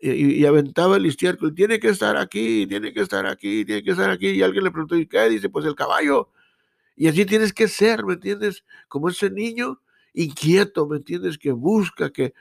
y, 0.00 0.44
aventaba 0.44 0.96
el 0.96 1.06
estiércol, 1.06 1.54
tiene 1.54 1.78
que 1.78 1.88
estar 1.88 2.16
aquí, 2.16 2.66
tiene 2.66 2.92
que 2.92 3.00
estar 3.00 3.26
aquí, 3.26 3.64
tiene 3.64 3.84
que 3.84 3.92
estar 3.92 4.10
aquí. 4.10 4.30
Y 4.30 4.42
alguien 4.42 4.64
le 4.64 4.72
preguntó, 4.72 4.96
¿y 4.96 5.06
qué? 5.06 5.28
Dice, 5.28 5.48
pues 5.48 5.64
el 5.64 5.76
caballo. 5.76 6.30
Y 6.96 7.06
así 7.06 7.24
tienes 7.24 7.52
que 7.52 7.68
ser, 7.68 8.04
¿me 8.04 8.14
entiendes? 8.14 8.64
Como 8.88 9.08
ese 9.08 9.30
niño 9.30 9.80
inquieto, 10.12 10.88
¿me 10.88 10.96
entiendes? 10.98 11.38
Que 11.38 11.52
busca, 11.52 12.10
que, 12.10 12.34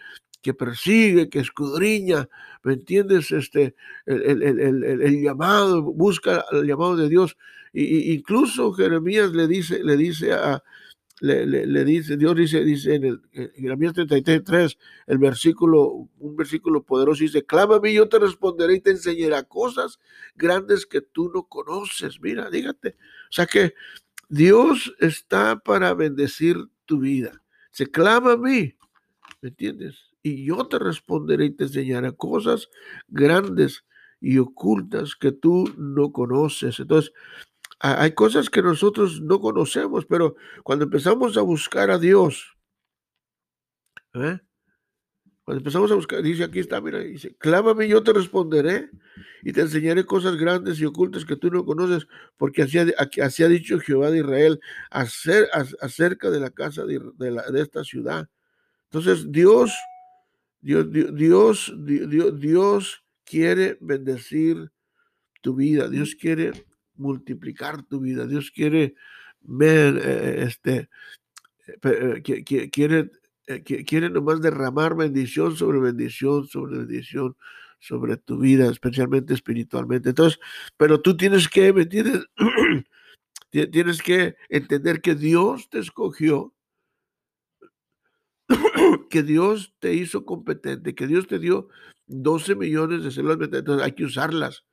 que 0.43 0.53
persigue, 0.53 1.29
que 1.29 1.39
escudriña, 1.39 2.29
¿me 2.61 2.73
entiendes? 2.73 3.31
Este, 3.31 3.75
el, 4.05 4.43
el, 4.43 4.59
el, 4.59 5.01
el 5.01 5.21
llamado, 5.23 5.81
busca 5.81 6.45
el 6.51 6.67
llamado 6.67 6.97
de 6.97 7.09
Dios. 7.09 7.37
Y, 7.71 8.13
incluso 8.13 8.73
Jeremías 8.73 9.31
le 9.31 9.47
dice, 9.47 9.83
le 9.83 9.97
dice 9.97 10.33
a, 10.33 10.61
le, 11.21 11.85
dice, 11.85 12.17
Dios 12.17 12.35
dice, 12.35 12.63
dice 12.65 12.95
en 12.95 13.05
el 13.05 13.21
Jeremías 13.55 13.93
33, 13.93 14.77
el 15.07 15.17
versículo, 15.17 16.09
un 16.19 16.35
versículo 16.35 16.83
poderoso, 16.83 17.23
dice, 17.23 17.45
clámame 17.45 17.93
yo 17.93 18.09
te 18.09 18.19
responderé 18.19 18.75
y 18.75 18.81
te 18.81 18.91
enseñaré 18.91 19.41
cosas 19.47 19.99
grandes 20.35 20.85
que 20.85 20.99
tú 20.99 21.31
no 21.33 21.43
conoces. 21.43 22.19
Mira, 22.19 22.49
dígate. 22.49 22.97
O 23.29 23.31
sea 23.31 23.45
que 23.45 23.73
Dios 24.27 24.93
está 24.99 25.57
para 25.59 25.93
bendecir 25.93 26.57
tu 26.85 26.99
vida. 26.99 27.41
Se 27.71 27.89
clama 27.89 28.33
a 28.33 28.37
mí, 28.37 28.75
¿me 29.41 29.49
entiendes? 29.49 30.12
Y 30.23 30.45
yo 30.45 30.67
te 30.67 30.79
responderé 30.79 31.45
y 31.45 31.51
te 31.51 31.65
enseñaré 31.65 32.15
cosas 32.15 32.69
grandes 33.07 33.85
y 34.21 34.37
ocultas 34.37 35.15
que 35.15 35.33
tú 35.33 35.65
no 35.77 36.11
conoces. 36.13 36.79
Entonces, 36.79 37.13
hay 37.79 38.13
cosas 38.13 38.49
que 38.49 38.61
nosotros 38.61 39.21
no 39.21 39.41
conocemos, 39.41 40.05
pero 40.05 40.35
cuando 40.63 40.85
empezamos 40.85 41.35
a 41.35 41.41
buscar 41.41 41.91
a 41.91 41.99
Dios, 41.99 42.55
¿eh? 44.13 44.39
cuando 45.43 45.59
empezamos 45.59 45.91
a 45.91 45.95
buscar, 45.95 46.21
dice 46.21 46.45
aquí 46.45 46.59
está, 46.59 46.79
mira, 46.79 46.99
dice, 46.99 47.35
clámame, 47.37 47.89
yo 47.89 48.01
te 48.01 48.13
responderé 48.13 48.89
y 49.41 49.51
te 49.51 49.59
enseñaré 49.59 50.05
cosas 50.05 50.37
grandes 50.37 50.79
y 50.79 50.85
ocultas 50.85 51.25
que 51.25 51.35
tú 51.35 51.51
no 51.51 51.65
conoces, 51.65 52.07
porque 52.37 52.61
así 52.61 52.77
ha, 52.77 53.47
dicho 53.49 53.77
Jehová 53.79 54.09
de 54.09 54.19
Israel 54.19 54.61
acerca 54.89 56.31
de 56.31 56.39
la 56.39 56.51
casa 56.51 56.85
de, 56.85 57.01
de, 57.17 57.61
esta 57.61 57.83
ciudad. 57.83 58.29
Entonces, 58.85 59.29
Dios, 59.29 59.73
Dios, 60.63 60.87
Dios, 60.91 61.73
Dios, 61.77 62.39
Dios 62.39 63.03
quiere 63.25 63.77
bendecir 63.81 64.71
tu 65.41 65.55
vida, 65.55 65.89
Dios 65.89 66.15
quiere 66.15 66.53
multiplicar 66.95 67.83
tu 67.83 67.99
vida. 67.99 68.25
Dios 68.25 68.49
quiere 68.49 68.95
ver, 69.41 69.97
eh, 69.97 70.43
este, 70.43 70.89
eh, 71.67 72.23
eh, 72.25 72.69
quiere, 72.69 73.11
quiere 73.85 74.09
nomás 74.09 74.41
derramar 74.41 74.95
bendición 74.95 75.55
sobre 75.57 75.79
bendición, 75.79 76.47
sobre 76.47 76.77
bendición, 76.77 77.35
sobre 77.79 78.15
tu 78.15 78.39
vida, 78.39 78.69
especialmente 78.71 79.33
espiritualmente. 79.33 80.09
Entonces, 80.09 80.39
pero 80.77 81.01
tú 81.01 81.17
tienes 81.17 81.49
que, 81.49 81.73
¿me 81.73 81.85
tienes 83.51 84.01
que 84.01 84.37
entender 84.47 85.01
que 85.01 85.15
Dios 85.15 85.69
te 85.69 85.79
escogió, 85.79 86.53
que 89.09 89.23
Dios 89.23 89.73
te 89.79 89.93
hizo 89.93 90.25
competente, 90.25 90.95
que 90.95 91.07
Dios 91.07 91.27
te 91.27 91.39
dio 91.39 91.69
12 92.07 92.55
millones 92.55 93.03
de 93.03 93.11
células, 93.11 93.49
entonces 93.51 93.85
hay 93.85 93.93
que 93.93 94.05
usarlas. 94.05 94.63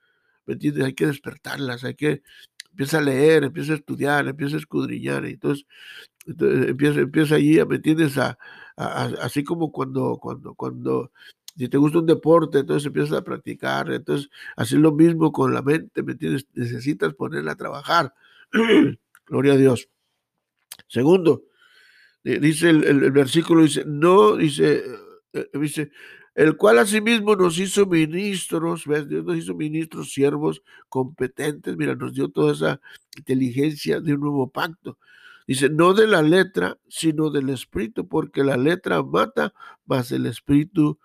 ¿me 0.51 0.55
entiendes? 0.55 0.85
Hay 0.85 0.95
que 0.95 1.07
despertarlas, 1.07 1.85
hay 1.85 1.95
que, 1.95 2.23
empieza 2.71 2.99
a 2.99 3.03
leer, 3.03 3.45
empieza 3.45 3.73
a 3.73 3.77
estudiar, 3.77 4.27
empieza 4.27 4.57
a 4.57 4.59
escudriñar, 4.59 5.25
entonces, 5.25 5.65
entonces 6.27 6.71
empieza, 6.71 7.01
empieza 7.01 7.35
allí, 7.37 7.65
¿me 7.65 7.77
entiendes? 7.77 8.19
Así 8.77 9.45
como 9.45 9.71
cuando, 9.71 10.19
cuando, 10.21 10.55
cuando, 10.55 11.13
si 11.57 11.69
te 11.69 11.79
gusta 11.79 11.99
un 11.99 12.07
deporte, 12.07 12.59
entonces 12.59 12.87
empiezas 12.87 13.19
a 13.19 13.23
practicar, 13.23 13.93
entonces, 13.93 14.29
así 14.57 14.77
lo 14.77 14.93
mismo 14.93 15.31
con 15.31 15.55
la 15.55 15.63
mente, 15.63 16.03
¿me 16.03 16.13
entiendes? 16.13 16.47
Necesitas 16.55 17.15
ponerla 17.15 17.53
a 17.53 17.57
trabajar. 17.57 18.15
Gloria 19.27 19.53
a 19.53 19.57
Dios. 19.57 19.89
Segundo, 20.89 21.45
dice 22.23 22.71
el, 22.71 23.11
versículo, 23.13 23.63
dice, 23.63 23.85
no, 23.87 24.37
dice, 24.37 24.83
eh, 25.33 25.49
dice, 25.55 25.91
el 26.35 26.57
cual 26.57 26.79
asimismo 26.79 27.37
nos 27.37 27.59
hizo 27.59 27.87
ministros, 27.87 28.87
¿ves? 28.87 29.09
Dios 29.09 29.25
nos 29.25 29.37
hizo 29.37 29.55
ministros, 29.55 30.13
siervos 30.13 30.63
competentes, 30.89 31.77
mira, 31.77 31.95
nos 31.95 32.15
dio 32.15 32.29
toda 32.29 32.53
esa 32.53 32.81
inteligencia 33.17 34.01
de 34.01 34.15
un 34.15 34.21
nuevo 34.21 34.51
pacto. 34.51 34.99
Dice, 35.47 35.69
no 35.69 35.95
de 35.95 36.07
la 36.07 36.23
letra, 36.23 36.79
sino 36.89 37.31
del 37.31 37.51
espíritu, 37.51 38.07
porque 38.07 38.45
la 38.45 38.57
letra 38.57 39.03
mata, 39.03 39.53
mas 39.85 40.13
el 40.13 40.27
espíritu 40.27 40.99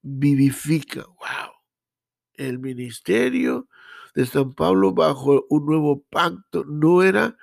vivifica. 0.00 1.02
¡Wow! 1.02 1.52
El 2.34 2.58
ministerio 2.58 3.68
de 4.14 4.26
San 4.26 4.54
Pablo 4.54 4.92
bajo 4.92 5.44
un 5.50 5.66
nuevo 5.66 6.02
pacto 6.08 6.64
no 6.64 7.02
era 7.02 7.36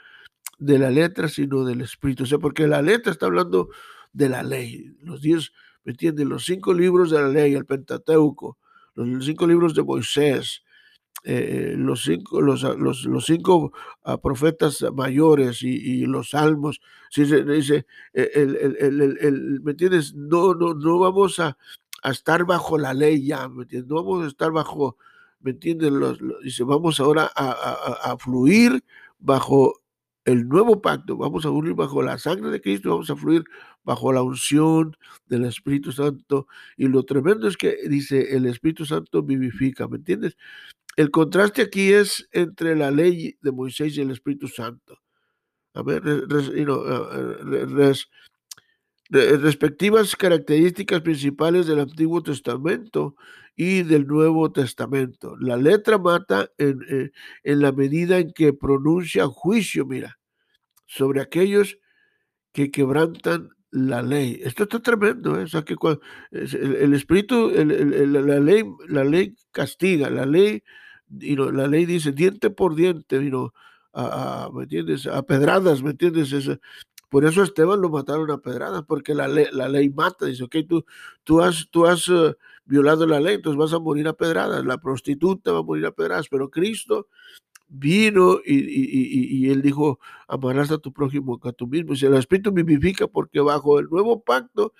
de 0.61 0.77
la 0.77 0.91
letra, 0.91 1.27
sino 1.27 1.65
del 1.65 1.81
espíritu. 1.81 2.23
O 2.23 2.27
sea, 2.27 2.37
porque 2.37 2.67
la 2.67 2.81
letra 2.81 3.11
está 3.11 3.25
hablando 3.25 3.69
de 4.13 4.29
la 4.29 4.43
ley, 4.43 4.95
los 5.01 5.21
diez 5.21 5.51
¿me 5.83 5.91
entiendes? 5.91 6.27
Los 6.27 6.45
cinco 6.45 6.73
libros 6.73 7.09
de 7.09 7.19
la 7.19 7.27
ley, 7.27 7.55
el 7.55 7.65
Pentateuco, 7.65 8.57
los 8.93 9.25
cinco 9.25 9.47
libros 9.47 9.73
de 9.73 9.83
Moisés, 9.83 10.63
eh, 11.23 11.73
los 11.75 12.03
cinco, 12.03 12.41
los, 12.41 12.63
ah, 12.63 12.75
los, 12.77 13.05
los 13.05 13.25
cinco 13.25 13.71
uh, 14.05 14.17
profetas 14.19 14.85
mayores 14.93 15.63
y, 15.63 16.05
los 16.05 16.31
salmos, 16.31 16.79
si 17.09 17.25
se 17.25 17.43
dice, 17.43 17.87
eh, 18.13 18.29
el, 18.35 18.55
el, 18.55 19.17
el, 19.19 19.61
¿me 19.61 19.71
entiendes? 19.71 20.13
No, 20.13 20.53
no, 20.53 20.75
no 20.75 20.99
vamos 20.99 21.39
a, 21.39 21.57
a, 22.03 22.11
estar 22.11 22.45
bajo 22.45 22.77
la 22.77 22.93
ley 22.93 23.25
ya, 23.25 23.47
¿me 23.49 23.63
entiendes? 23.63 23.89
No 23.89 23.95
vamos 23.95 24.25
a 24.25 24.27
estar 24.27 24.51
bajo, 24.51 24.97
¿me 25.39 25.51
entiendes? 25.51 25.91
Dice, 26.43 26.63
vamos 26.63 26.99
ahora 26.99 27.31
a, 27.35 27.51
a, 27.51 28.11
a, 28.11 28.17
fluir 28.17 28.83
bajo 29.19 29.80
el 30.25 30.47
nuevo 30.47 30.81
pacto, 30.81 31.17
vamos 31.17 31.45
a 31.45 31.49
fluir 31.49 31.73
bajo 31.73 32.03
la 32.03 32.17
sangre 32.17 32.51
de 32.51 32.61
Cristo, 32.61 32.89
vamos 32.89 33.09
a 33.09 33.15
fluir 33.15 33.43
bajo 33.83 34.13
la 34.13 34.21
unción 34.21 34.95
del 35.25 35.45
Espíritu 35.45 35.91
Santo. 35.91 36.47
Y 36.77 36.87
lo 36.87 37.03
tremendo 37.03 37.47
es 37.47 37.57
que 37.57 37.77
dice, 37.87 38.35
el 38.35 38.45
Espíritu 38.45 38.85
Santo 38.85 39.23
vivifica, 39.23 39.87
¿me 39.87 39.97
entiendes? 39.97 40.37
El 40.97 41.11
contraste 41.11 41.61
aquí 41.61 41.93
es 41.93 42.27
entre 42.31 42.75
la 42.75 42.91
ley 42.91 43.37
de 43.41 43.51
Moisés 43.51 43.97
y 43.97 44.01
el 44.01 44.11
Espíritu 44.11 44.47
Santo. 44.47 44.99
A 45.73 45.83
ver, 45.83 46.03
respectivas 49.11 50.15
características 50.15 51.01
principales 51.01 51.67
del 51.67 51.81
Antiguo 51.81 52.23
Testamento 52.23 53.15
y 53.55 53.83
del 53.83 54.07
Nuevo 54.07 54.51
Testamento. 54.51 55.35
La 55.39 55.57
letra 55.57 55.97
mata 55.97 56.49
en, 56.57 56.79
eh, 56.89 57.11
la 57.43 57.71
medida 57.71 58.19
en 58.19 58.31
que 58.31 58.53
pronuncia 58.53 59.27
juicio, 59.27 59.85
mira, 59.85 60.17
sobre 60.85 61.21
aquellos 61.21 61.77
que 62.53 62.71
quebrantan 62.71 63.49
la 63.71 64.01
ley. 64.01 64.39
Esto 64.43 64.63
está 64.63 64.79
tremendo, 64.79 65.39
¿eh? 65.39 65.43
o 65.43 65.47
sea 65.47 65.63
que 65.63 65.75
el, 66.31 66.93
espíritu, 66.93 67.51
la 67.51 68.39
ley, 68.39 68.63
la 68.87 69.03
ley 69.03 69.35
castiga, 69.51 70.09
la 70.09 70.25
ley, 70.25 70.63
y 71.09 71.35
la 71.35 71.67
ley 71.67 71.85
dice 71.85 72.11
diente 72.11 72.49
por 72.49 72.75
diente, 72.75 73.19
a, 73.93 74.49
¿me 74.53 74.63
entiendes? 74.63 75.07
A 75.07 75.21
pedradas, 75.23 75.83
¿me 75.83 75.91
entiendes? 75.91 76.33
Por 77.11 77.25
eso 77.25 77.43
Esteban 77.43 77.81
lo 77.81 77.89
mataron 77.89 78.31
a 78.31 78.37
pedradas, 78.37 78.83
porque 78.87 79.13
la 79.13 79.27
ley, 79.27 79.89
mata. 79.89 80.27
Dice, 80.27 80.45
ok, 80.45 80.55
tú, 80.65 80.85
tú 81.25 81.41
has, 81.41 81.67
eh, 82.07 82.35
violado 82.63 83.05
la 83.05 83.19
ley, 83.19 83.35
entonces 83.35 83.59
vas 83.59 83.73
a 83.73 83.79
morir 83.79 84.07
a 84.07 84.13
pedradas. 84.13 84.63
La 84.63 84.77
prostituta 84.77 85.51
va 85.51 85.59
a 85.59 85.61
morir 85.61 85.85
a 85.85 85.91
pedradas, 85.91 86.29
pero 86.29 86.49
Cristo 86.49 87.09
vino 87.67 88.39
y, 88.45 89.49
él 89.49 89.61
dijo, 89.61 89.99
amarás 90.25 90.71
a 90.71 90.77
tu 90.77 90.93
prójimo 90.93 91.37
que 91.37 91.49
a 91.49 91.51
tú 91.51 91.67
mismo. 91.67 91.93
Y 91.95 92.05
el 92.05 92.13
Espíritu 92.13 92.53
vivifica 92.53 93.07
porque 93.07 93.41
bajo 93.41 93.79
el 93.79 93.89
nuevo 93.89 94.23
pacto 94.23 94.73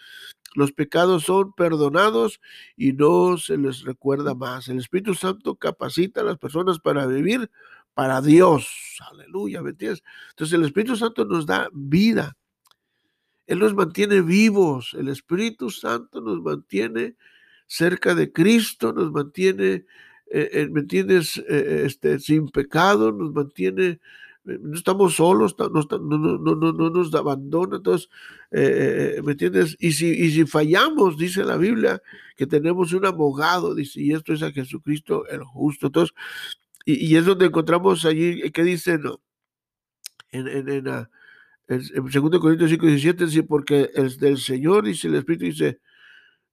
los 0.56 0.72
pecados 0.72 1.26
son 1.26 1.52
perdonados 1.52 2.40
y 2.78 2.94
no 2.94 3.36
se 3.36 3.58
les 3.58 3.84
recuerda 3.84 4.36
más. 4.36 4.70
El 4.70 4.78
Espíritu 4.78 5.16
Santo 5.16 5.56
capacita 5.56 6.22
a 6.22 6.24
las 6.24 6.38
personas 6.38 6.80
para 6.80 7.06
vivir 7.08 7.52
para 7.94 8.22
Dios. 8.22 9.00
Aleluya, 9.12 9.62
¿me 9.62 9.72
entiendes? 9.72 10.04
Entonces 10.30 10.58
el 10.58 10.66
Espíritu 10.66 10.96
Santo 10.96 11.26
nos 11.26 11.46
da 11.46 11.70
vida. 11.74 12.38
Él 13.48 13.60
nos 13.60 13.74
mantiene 13.74 14.22
vivos. 14.22 14.96
El 14.98 15.10
Espíritu 15.10 15.70
Santo 15.70 16.22
nos 16.22 16.42
mantiene 16.42 17.16
cerca 17.68 18.16
de 18.16 18.32
Cristo, 18.32 18.94
nos 18.94 19.12
mantiene, 19.12 19.86
eh, 20.30 20.50
eh, 20.54 20.68
¿me 20.72 20.82
entiendes? 20.82 21.38
Eh, 21.50 21.84
este, 21.86 22.20
sin 22.20 22.50
pecado, 22.50 23.12
nos 23.12 23.34
mantiene, 23.34 24.00
no 24.44 24.76
estamos 24.76 25.16
solos, 25.16 25.56
no, 25.58 25.70
no, 25.70 26.72
no, 26.72 26.90
nos 26.90 27.14
abandona. 27.14 27.78
Entonces, 27.78 28.10
¿me 28.52 29.32
entiendes? 29.32 29.78
Y 29.80 29.92
si, 29.92 30.08
y 30.08 30.32
si 30.32 30.46
fallamos, 30.46 31.18
dice 31.18 31.44
la 31.44 31.58
Biblia, 31.58 32.02
que 32.36 32.48
tenemos 32.48 32.92
un 32.94 33.06
abogado, 33.06 33.76
dice, 33.76 34.02
y 34.02 34.14
esto 34.14 34.34
es 34.34 34.44
a 34.44 34.52
Jesucristo 34.52 35.28
el 35.28 35.44
justo. 35.44 35.88
Entonces, 35.88 36.16
y, 36.86 37.16
es 37.16 37.26
donde 37.26 37.46
encontramos 37.46 38.06
allí, 38.06 38.42
eh, 38.44 38.52
¿qué 38.52 38.64
dice? 38.64 38.98
No? 38.98 39.22
En, 40.32 40.48
en, 40.48 40.70
en, 40.70 40.88
ah, 40.88 41.10
en, 41.68 41.82
2 41.94 42.40
Corintios 42.40 42.70
5, 42.70 42.86
17, 42.86 43.26
dice, 43.26 43.44
porque 43.44 43.92
el 43.94 44.18
del 44.18 44.38
Señor, 44.38 44.86
dice 44.86 45.08
el 45.08 45.16
Espíritu, 45.16 45.46
dice, 45.46 45.80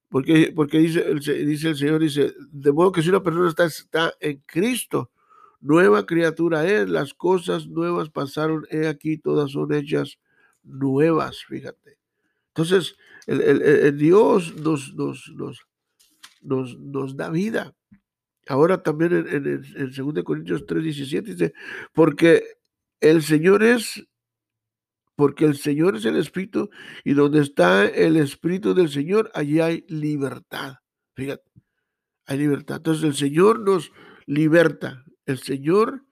porque, 0.08 0.52
porque 0.54 0.78
dice, 0.78 1.08
el, 1.08 1.20
dice 1.20 1.70
el 1.70 1.76
Señor, 1.76 2.00
dice, 2.00 2.34
de 2.50 2.72
modo 2.72 2.92
que 2.92 3.02
si 3.02 3.08
una 3.08 3.22
persona 3.22 3.48
está, 3.48 3.64
está 3.64 4.14
en 4.20 4.42
Cristo, 4.46 5.10
nueva 5.60 6.06
criatura 6.06 6.66
es, 6.66 6.88
las 6.88 7.14
cosas 7.14 7.66
nuevas 7.66 8.10
pasaron, 8.10 8.66
he 8.70 8.86
aquí, 8.86 9.18
todas 9.18 9.52
son 9.52 9.72
hechas 9.72 10.18
nuevas, 10.62 11.44
fíjate. 11.44 11.98
Entonces, 12.48 12.96
el, 13.26 13.40
el, 13.62 13.96
Dios 13.96 14.54
nos, 14.56 14.94
nos, 14.94 15.30
nos, 16.42 16.78
nos 16.78 17.16
da 17.16 17.30
vida. 17.30 17.74
Ahora 18.48 18.82
también 18.82 19.12
en, 19.12 19.46
en, 19.76 19.92
2 19.92 20.24
Corintios 20.24 20.66
3:17 20.66 21.22
dice, 21.22 21.52
porque 21.92 22.44
el 22.98 23.22
Señor 23.22 23.62
es, 23.62 24.08
porque 25.14 25.44
el 25.44 25.56
Señor 25.56 25.96
es 25.96 26.06
el 26.06 26.16
Espíritu 26.16 26.70
y 27.04 27.12
donde 27.12 27.40
está 27.40 27.84
el 27.84 28.16
Espíritu 28.16 28.72
del 28.72 28.88
Señor, 28.88 29.30
allí 29.34 29.60
hay 29.60 29.84
libertad. 29.88 30.76
Fíjate, 31.14 31.50
hay 32.24 32.38
libertad. 32.38 32.76
Entonces 32.78 33.04
el 33.04 33.14
Señor 33.14 33.60
nos 33.60 33.92
liberta, 34.24 35.04
el 35.26 35.38
Señor 35.38 36.04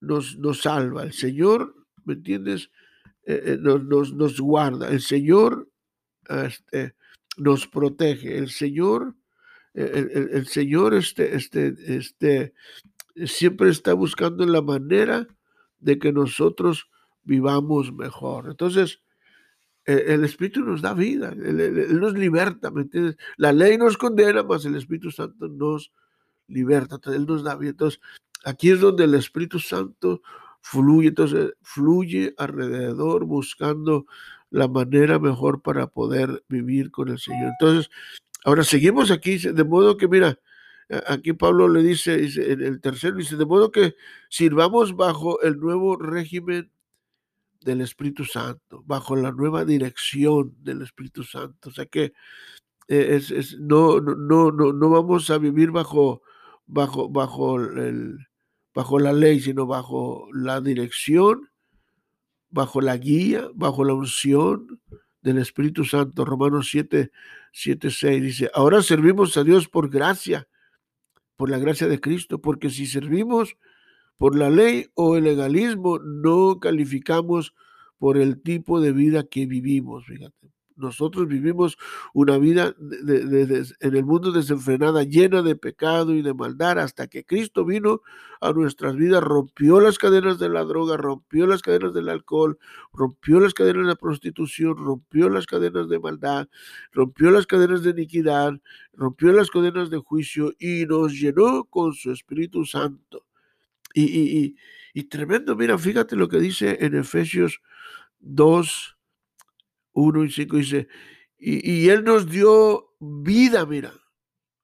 nos, 0.00 0.36
nos 0.38 0.62
salva, 0.62 1.02
el 1.02 1.12
Señor, 1.12 1.74
¿me 2.04 2.14
entiendes? 2.14 2.70
Eh, 3.24 3.42
eh, 3.46 3.58
nos, 3.60 3.82
nos, 3.82 4.14
nos, 4.14 4.40
guarda, 4.40 4.88
el 4.90 5.00
Señor 5.00 5.68
este, 6.28 6.94
nos 7.36 7.66
protege, 7.66 8.38
el 8.38 8.50
Señor 8.50 9.16
el, 9.76 10.46
Señor 10.46 10.94
este, 10.94 11.36
este, 11.36 11.74
este, 11.86 12.54
siempre 13.26 13.70
está 13.70 13.92
buscando 13.92 14.46
la 14.46 14.62
manera 14.62 15.26
de 15.78 15.98
que 15.98 16.12
nosotros 16.12 16.88
vivamos 17.24 17.92
mejor. 17.92 18.48
Entonces, 18.48 19.02
e, 19.84 20.14
el, 20.14 20.24
Espíritu 20.24 20.60
nos 20.60 20.80
da 20.80 20.94
vida, 20.94 21.30
él, 21.32 22.00
nos 22.00 22.14
liberta, 22.14 22.70
¿me 22.70 22.82
entiendes? 22.82 23.16
La 23.36 23.52
ley 23.52 23.76
nos 23.76 23.98
condena, 23.98 24.42
mas 24.42 24.64
el 24.64 24.76
Espíritu 24.76 25.10
Santo 25.10 25.48
nos 25.48 25.92
liberta, 26.48 26.98
Él 27.12 27.26
nos 27.26 27.42
da 27.42 27.56
vida. 27.56 27.70
Entonces, 27.70 28.00
aquí 28.44 28.70
es 28.70 28.80
donde 28.80 29.04
el 29.04 29.14
Espíritu 29.14 29.58
Santo 29.58 30.22
fluye, 30.60 31.08
entonces 31.08 31.52
fluye 31.62 32.34
alrededor 32.38 33.24
buscando 33.24 34.06
la 34.50 34.68
manera 34.68 35.18
mejor 35.18 35.60
para 35.60 35.86
poder 35.86 36.44
vivir 36.48 36.90
con 36.90 37.08
el 37.08 37.18
Señor. 37.18 37.52
Entonces, 37.60 37.90
Ahora 38.46 38.62
seguimos 38.62 39.10
aquí, 39.10 39.38
de 39.38 39.64
modo 39.64 39.96
que, 39.96 40.06
mira, 40.06 40.38
aquí 41.08 41.32
Pablo 41.32 41.68
le 41.68 41.82
dice, 41.82 42.14
en 42.14 42.62
el 42.62 42.80
tercero, 42.80 43.16
dice, 43.16 43.34
de 43.34 43.44
modo 43.44 43.72
que 43.72 43.96
sirvamos 44.28 44.94
bajo 44.94 45.42
el 45.42 45.58
nuevo 45.58 45.96
régimen 45.96 46.70
del 47.62 47.80
Espíritu 47.80 48.24
Santo, 48.24 48.84
bajo 48.86 49.16
la 49.16 49.32
nueva 49.32 49.64
dirección 49.64 50.54
del 50.62 50.82
Espíritu 50.82 51.24
Santo. 51.24 51.70
O 51.70 51.72
sea 51.72 51.86
que 51.86 52.12
eh, 52.86 53.20
es, 53.20 53.58
no, 53.58 54.00
no, 54.00 54.52
no, 54.52 54.72
no 54.72 54.90
vamos 54.90 55.28
a 55.30 55.38
vivir 55.38 55.72
bajo, 55.72 56.22
bajo, 56.66 57.08
bajo, 57.08 57.56
el, 57.60 58.28
bajo 58.72 59.00
la 59.00 59.12
ley, 59.12 59.40
sino 59.40 59.66
bajo 59.66 60.28
la 60.32 60.60
dirección, 60.60 61.50
bajo 62.48 62.80
la 62.80 62.96
guía, 62.96 63.48
bajo 63.56 63.84
la 63.84 63.94
unción 63.94 64.80
del 65.20 65.38
Espíritu 65.38 65.84
Santo. 65.84 66.24
Romanos 66.24 66.68
7, 66.70 67.10
7, 67.58 67.90
6 67.90 68.22
dice, 68.22 68.50
ahora 68.52 68.82
servimos 68.82 69.34
a 69.38 69.42
Dios 69.42 69.66
por 69.66 69.88
gracia, 69.88 70.46
por 71.36 71.48
la 71.48 71.58
gracia 71.58 71.88
de 71.88 71.98
Cristo, 71.98 72.38
porque 72.42 72.68
si 72.68 72.86
servimos 72.86 73.56
por 74.18 74.36
la 74.36 74.50
ley 74.50 74.88
o 74.92 75.16
el 75.16 75.24
legalismo, 75.24 75.98
no 75.98 76.60
calificamos 76.60 77.54
por 77.96 78.18
el 78.18 78.42
tipo 78.42 78.78
de 78.82 78.92
vida 78.92 79.26
que 79.26 79.46
vivimos, 79.46 80.04
fíjate. 80.04 80.52
Nosotros 80.76 81.26
vivimos 81.26 81.76
una 82.14 82.38
vida 82.38 82.74
en 82.78 83.96
el 83.96 84.04
mundo 84.04 84.30
desenfrenada, 84.30 85.02
llena 85.04 85.42
de 85.42 85.56
pecado 85.56 86.14
y 86.14 86.22
de 86.22 86.34
maldad, 86.34 86.78
hasta 86.78 87.06
que 87.06 87.24
Cristo 87.24 87.64
vino 87.64 88.02
a 88.40 88.52
nuestras 88.52 88.94
vidas, 88.96 89.22
rompió 89.22 89.80
las 89.80 89.98
cadenas 89.98 90.38
de 90.38 90.48
la 90.50 90.64
droga, 90.64 90.96
rompió 90.96 91.46
las 91.46 91.62
cadenas 91.62 91.94
del 91.94 92.08
alcohol, 92.10 92.58
rompió 92.92 93.40
las 93.40 93.54
cadenas 93.54 93.82
de 93.84 93.88
la 93.88 93.96
prostitución, 93.96 94.76
rompió 94.76 95.28
las 95.30 95.46
cadenas 95.46 95.88
de 95.88 95.98
maldad, 95.98 96.48
rompió 96.92 97.30
las 97.30 97.46
cadenas 97.46 97.82
de 97.82 97.90
iniquidad, 97.90 98.52
rompió 98.92 99.32
las 99.32 99.50
cadenas 99.50 99.90
de 99.90 99.98
juicio 99.98 100.52
y 100.58 100.84
nos 100.86 101.12
llenó 101.18 101.64
con 101.64 101.94
su 101.94 102.12
Espíritu 102.12 102.64
Santo. 102.64 103.24
Y, 103.94 104.04
y, 104.04 104.56
y 104.94 105.04
tremendo, 105.04 105.56
mira, 105.56 105.78
fíjate 105.78 106.16
lo 106.16 106.28
que 106.28 106.38
dice 106.38 106.78
en 106.80 106.94
Efesios 106.96 107.60
2, 108.20 108.95
1 109.96 110.24
y 110.24 110.30
5 110.30 110.56
dice, 110.56 110.88
y, 111.38 111.88
Él 111.88 112.04
nos 112.04 112.30
dio 112.30 112.94
vida, 113.00 113.66
mira, 113.66 113.92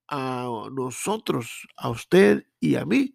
a 0.08 0.68
nosotros, 0.72 1.66
a 1.76 1.90
usted 1.90 2.46
y 2.60 2.76
a 2.76 2.84
mí, 2.84 3.14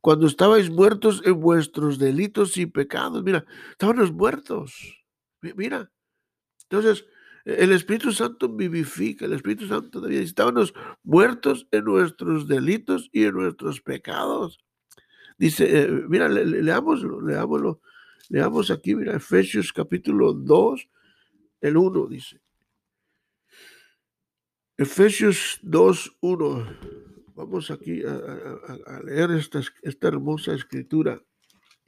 cuando 0.00 0.26
estabais 0.26 0.70
muertos 0.70 1.22
en 1.24 1.40
vuestros 1.40 1.98
delitos 1.98 2.56
y 2.56 2.66
pecados. 2.66 3.22
Mira, 3.22 3.44
estábamos 3.70 4.12
muertos. 4.12 4.74
Mira. 5.40 5.90
Entonces, 6.68 7.06
el 7.44 7.72
Espíritu 7.72 8.12
Santo 8.12 8.48
vivifica, 8.48 9.26
el 9.26 9.34
Espíritu 9.34 9.68
Santo 9.68 10.00
de. 10.00 10.22
Estábamos 10.22 10.74
muertos 11.04 11.68
en 11.70 11.84
nuestros 11.84 12.48
delitos 12.48 13.08
y 13.12 13.24
en 13.24 13.34
nuestros 13.34 13.80
pecados. 13.80 14.58
Dice, 15.38 15.82
eh, 15.82 15.88
mira, 16.08 16.28
leámoslo, 16.28 17.20
leámoslo, 17.20 17.80
leamos 18.28 18.70
aquí, 18.70 18.94
mira, 18.94 19.16
Efesios 19.16 19.72
capítulo 19.72 20.32
2, 20.32 20.88
el 21.62 21.76
1 21.76 22.06
dice. 22.08 22.40
Efesios 24.76 25.60
2, 25.62 26.18
1. 26.20 26.66
Vamos 27.34 27.70
aquí 27.70 28.02
a, 28.04 29.00
leer 29.04 29.30
esta, 29.30 29.62
esta, 29.82 30.08
hermosa 30.08 30.54
escritura 30.54 31.22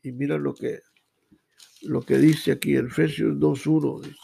y 0.02 0.12
mira 0.12 0.38
lo 0.38 0.54
que, 0.54 0.80
lo 1.82 2.02
que 2.02 2.16
dice 2.18 2.52
aquí 2.52 2.76
Efesios 2.76 3.36
2.1. 3.36 4.16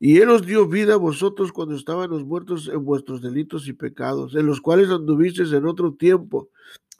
Y 0.00 0.18
Él 0.18 0.30
os 0.30 0.46
dio 0.46 0.68
vida 0.68 0.94
a 0.94 0.98
vosotros 0.98 1.50
cuando 1.50 1.74
estábamos 1.74 2.24
muertos 2.24 2.68
en 2.68 2.84
vuestros 2.84 3.20
delitos 3.20 3.66
y 3.66 3.72
pecados, 3.72 4.36
en 4.36 4.46
los 4.46 4.60
cuales 4.60 4.90
anduvisteis 4.90 5.52
en 5.52 5.66
otro 5.66 5.94
tiempo, 5.94 6.50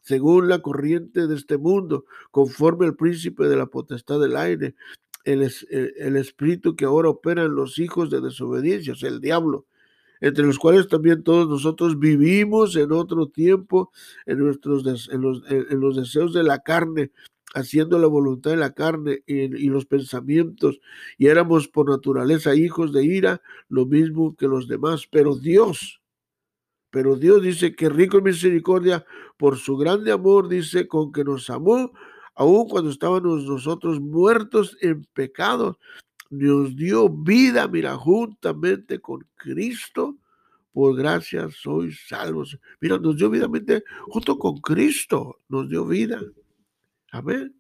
según 0.03 0.49
la 0.49 0.61
corriente 0.61 1.29
de 1.29 1.37
este 1.37 1.59
mundo, 1.59 2.07
conforme 2.33 2.87
al 2.87 2.97
príncipe 2.97 3.47
de 3.47 3.57
la 3.57 3.67
potestad 3.67 4.19
del 4.19 4.37
aire, 4.37 4.75
el, 5.33 5.53
el, 5.99 6.17
espíritu 6.17 6.75
que 6.75 6.87
ahora 6.87 7.11
opera 7.11 7.45
en 7.45 7.55
los 7.55 7.79
hijos 7.79 8.11
de 8.11 8.21
desobediencia, 8.21 8.95
o 8.95 9.07
el 9.07 9.21
diablo, 9.21 9.67
entre 10.21 10.45
los 10.45 10.59
cuales 10.59 10.89
también 10.89 11.23
todos 11.23 11.49
nosotros 11.49 11.99
vivimos 11.99 12.75
en 12.77 12.93
otro 12.93 13.29
tiempo 13.29 13.93
en, 14.27 14.39
nuestros 14.39 14.85
en, 15.11 15.21
los, 15.21 15.97
deseos 15.97 16.33
de 16.33 16.43
la 16.43 16.61
carne, 16.61 17.13
haciendo 17.55 17.99
la 17.99 18.07
voluntad 18.07 18.53
de 18.53 18.57
la 18.57 18.73
carne 18.73 19.23
y, 19.27 19.69
los 19.69 19.85
pensamientos, 19.85 20.81
y 21.19 21.27
éramos 21.27 21.69
por 21.69 21.91
naturaleza 21.91 22.55
hijos 22.55 22.93
de 22.93 23.05
ira, 23.05 23.43
lo 23.69 23.87
mismo 23.87 24.35
que 24.35 24.49
los 24.49 24.67
demás, 24.67 25.07
pero 25.11 25.37
Dios, 25.37 26.01
pero 26.91 27.17
Dios 27.17 27.43
dice 27.43 27.77
que 27.77 27.91
rico 27.91 28.19
en 28.19 28.25
misericordia, 28.25 29.05
por 29.37 29.59
su 29.59 29.77
grande 29.77 30.11
amor, 30.11 30.49
dice, 30.49 30.89
con 30.89 31.13
que 31.13 31.23
nos 31.23 31.51
amó, 31.51 31.93
aun 32.39 32.69
cuando 32.69 32.91
estábamos 32.91 33.45
nosotros 33.45 34.01
muertos 34.01 34.77
en 34.81 35.05
pecados, 35.13 35.77
nos 36.31 36.77
dio 36.77 37.09
vida, 37.09 37.67
mira, 37.67 37.97
juntamente 37.97 39.01
con 39.01 39.27
Cristo, 39.35 40.17
por 40.73 40.97
gracia 40.97 41.49
sois 41.51 42.07
salvos. 42.07 42.57
Mira, 42.81 42.97
nos 42.99 43.17
dio 43.17 43.29
vida 43.29 43.49
junto 44.07 44.39
con 44.39 44.59
Cristo, 44.59 45.41
nos 45.49 45.69
dio 45.69 45.85
vida. 45.85 46.21
Amén. 47.11 47.57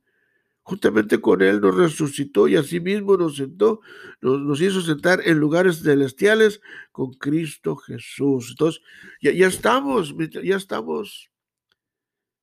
Justamente 0.62 1.20
con 1.20 1.42
Él 1.42 1.60
nos 1.60 1.74
resucitó 1.74 2.46
y 2.46 2.54
asimismo 2.54 3.16
nos 3.16 3.36
sentó, 3.36 3.80
nos, 4.20 4.60
hizo 4.60 4.80
sentar 4.80 5.22
en 5.24 5.40
lugares 5.40 5.82
celestiales 5.82 6.60
con 6.92 7.14
Cristo 7.14 7.74
Jesús. 7.74 8.50
Entonces, 8.50 8.80
ya, 9.20 9.32
ya 9.32 9.48
estamos, 9.48 10.14
ya 10.44 10.56
estamos 10.56 11.30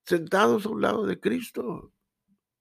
sentados 0.05 0.65
a 0.65 0.69
un 0.69 0.81
lado 0.81 1.05
de 1.05 1.17
Cristo. 1.17 1.93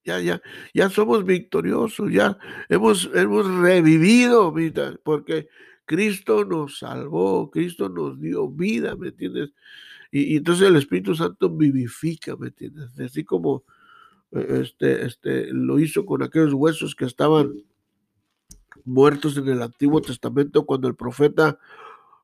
Ya, 0.05 0.21
ya, 0.21 0.43
ya 0.75 0.90
somos 0.90 1.25
victoriosos, 1.25 2.12
ya 2.12 2.37
hemos, 2.69 3.11
hemos 3.14 3.47
revivido, 3.47 4.55
porque 5.03 5.49
Cristo 5.87 6.45
nos 6.45 6.79
salvó, 6.79 7.51
Cristo 7.51 7.88
nos 7.88 8.21
dio 8.21 8.49
vida, 8.49 8.97
¿me 8.97 9.09
entiendes? 9.09 9.55
Y, 10.11 10.37
entonces 10.37 10.69
el 10.69 10.77
Espíritu 10.77 11.14
Santo 11.14 11.49
vivifica, 11.49 12.37
¿me 12.37 12.49
entiendes? 12.49 12.90
Así 13.01 13.25
como 13.25 13.64
este, 14.31 15.07
este, 15.07 15.47
lo 15.53 15.79
hizo 15.79 16.05
con 16.05 16.23
aquellos 16.23 16.53
huesos 16.53 16.95
que 16.95 17.05
estaban 17.05 17.53
muertos 18.85 19.37
en 19.37 19.49
el 19.49 19.62
Antiguo 19.62 20.01
Testamento 20.01 20.67
cuando 20.67 20.88
el 20.88 20.97
profeta 20.97 21.59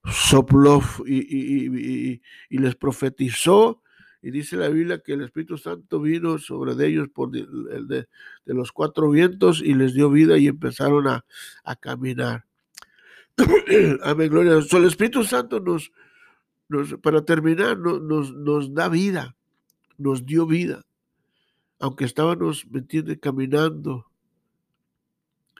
sopló 0.05 0.83
y, 1.07 2.21
les 2.51 2.75
profetizó. 2.77 3.83
Y 4.23 4.31
dice 4.31 4.57
la 4.57 4.69
Biblia 4.69 4.99
que 4.99 5.15
el 5.15 5.23
Espíritu 5.23 5.57
Santo 5.57 6.01
vino 6.01 6.39
sobre 6.39 6.75
de 6.75 6.89
ellos 6.89 7.09
por 7.09 7.35
el 7.35 7.89
de, 7.89 8.07
los 8.45 8.73
cuatro 8.73 9.11
vientos 9.11 9.63
y 9.65 9.75
les 9.75 9.95
dio 9.95 10.11
vida 10.11 10.37
y 10.37 10.47
empezaron 10.47 11.07
a, 11.07 11.25
caminar. 11.81 12.45
Amén, 14.03 14.31
gloria. 14.31 14.53
el 14.55 14.85
Espíritu 14.85 15.25
Santo 15.25 15.61
nos, 15.61 15.93
nos 16.69 16.95
para 16.97 17.25
terminar, 17.25 17.79
nos, 17.79 18.35
nos 18.35 18.75
da 18.75 18.89
vida, 18.89 19.37
nos 19.97 20.27
dio 20.27 20.47
vida 20.47 20.85
aunque 21.81 22.05
estábamos, 22.05 22.67
¿me 22.71 22.85
Caminando, 23.19 24.07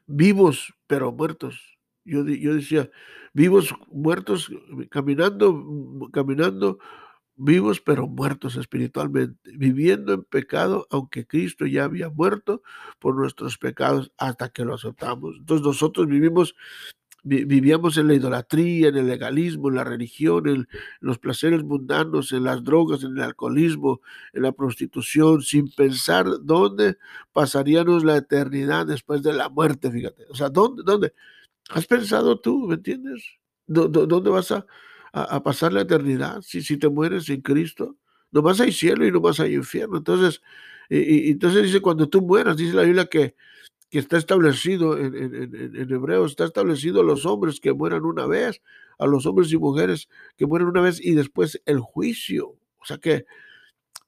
vivos 0.07 0.75
pero 0.87 1.11
muertos. 1.11 1.79
Yo, 2.05 2.25
yo 2.27 2.55
decía, 2.55 2.91
vivos, 3.33 3.75
muertos, 3.91 4.51
caminando, 4.91 6.11
caminando, 6.13 6.79
vivos 7.41 7.81
pero 7.81 8.07
muertos 8.07 8.57
espiritualmente, 8.57 9.51
viviendo 9.57 10.13
en 10.13 10.25
pecado, 10.25 10.87
aunque 10.91 11.27
Cristo 11.27 11.67
ya 11.67 11.85
había 11.85 12.11
muerto 12.11 12.63
por 12.99 13.17
nuestros 13.17 13.59
pecados 13.59 14.13
hasta 14.19 14.51
que 14.51 14.65
lo 14.65 14.75
aceptamos. 14.75 15.37
Entonces 15.39 15.67
nosotros 15.67 16.07
vivimos 16.07 16.55
vivíamos 17.23 17.99
en 17.99 18.09
la 18.09 18.15
idolatría, 18.15 18.89
en 18.89 18.97
el 18.97 19.07
legalismo, 19.07 19.69
en 19.69 19.75
la 19.75 19.85
religión, 19.85 20.49
en 20.49 20.69
los 21.01 21.19
placeres 21.19 21.63
mundanos, 21.63 22.33
en 22.33 22.45
las 22.45 22.65
drogas, 22.65 23.05
en 23.05 23.17
el 23.17 23.23
alcoholismo, 23.23 24.01
en 24.33 24.43
la 24.43 24.53
prostitución, 24.53 25.43
sin 25.43 25.71
pensar 25.71 26.27
dónde 26.43 26.97
pasaríamos 27.33 28.05
la 28.05 28.17
eternidad 28.17 28.87
después 28.87 29.23
de 29.23 29.35
la 29.35 29.51
muerte, 29.51 29.91
fíjate. 29.91 30.25
O 30.31 30.35
sea, 30.35 30.49
¿dónde? 30.49 30.83
dónde? 30.83 31.13
¿Has 31.69 31.87
pensado 31.87 32.41
tú, 32.41 32.67
me 32.67 32.77
entiendes? 32.77 33.23
¿Dónde 33.67 34.31
vas 34.31 34.51
a, 34.53 34.65
pasar 35.45 35.73
la 35.73 35.83
eternidad 35.83 36.43
si, 36.43 36.63
si 36.63 36.77
te 36.77 36.89
mueres 36.89 37.29
en 37.29 37.41
Cristo? 37.41 37.97
No 38.33 38.43
vas 38.43 38.61
al 38.61 38.73
cielo 38.73 39.07
y 39.07 39.13
no 39.13 39.21
vas 39.21 39.41
al 39.41 39.53
infierno. 39.53 39.99
Entonces, 39.99 40.41
y, 40.89 41.31
entonces 41.31 41.65
dice, 41.65 41.81
cuando 41.81 42.09
tú 42.09 42.23
mueras, 42.23 42.57
dice 42.57 42.75
la 42.75 42.83
Biblia 42.83 43.07
que 43.07 43.35
que 43.91 43.99
está 43.99 44.17
establecido 44.17 44.97
en, 44.97 45.15
en, 45.17 45.93
Hebreos, 45.93 46.31
está 46.31 46.45
establecido 46.45 47.01
a 47.01 47.05
los 47.05 47.27
hombres 47.27 47.59
que 47.59 47.73
mueran 47.73 48.05
una 48.05 48.25
vez, 48.25 48.63
a 48.99 49.07
los 49.07 49.27
hombres 49.27 49.53
y 49.53 49.59
mujeres 49.59 50.09
que 50.37 50.47
mueren 50.47 50.69
una 50.69 50.81
vez 50.81 51.05
y 51.05 51.15
después 51.15 51.61
el 51.67 51.81
juicio. 51.81 52.57
O 52.79 52.85
sea 52.85 52.99
que, 52.99 53.27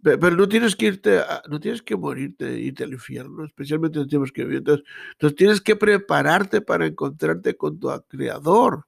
pero 0.03 0.33
no 0.37 0.49
tienes 0.49 0.77
que 0.77 0.87
irte, 0.87 1.21
no 1.49 1.59
tienes 1.59 1.83
que 1.83 1.97
morirte, 1.97 2.61
irte 2.61 2.85
al 2.85 2.93
infierno, 2.93 3.45
especialmente 3.45 3.99
en 3.99 4.09
tiempos 4.09 4.31
que 4.31 4.43
Entonces, 4.43 4.87
entonces 5.13 5.37
tienes 5.37 5.61
que 5.61 5.75
prepararte 5.75 6.61
para 6.61 6.87
encontrarte 6.87 7.57
con 7.57 7.81
tu 7.81 7.91
creador. 8.09 8.87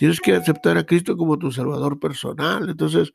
Tienes 0.00 0.18
que 0.18 0.32
aceptar 0.32 0.78
a 0.78 0.86
Cristo 0.86 1.14
como 1.14 1.38
tu 1.38 1.52
salvador 1.52 2.00
personal. 2.00 2.70
Entonces, 2.70 3.12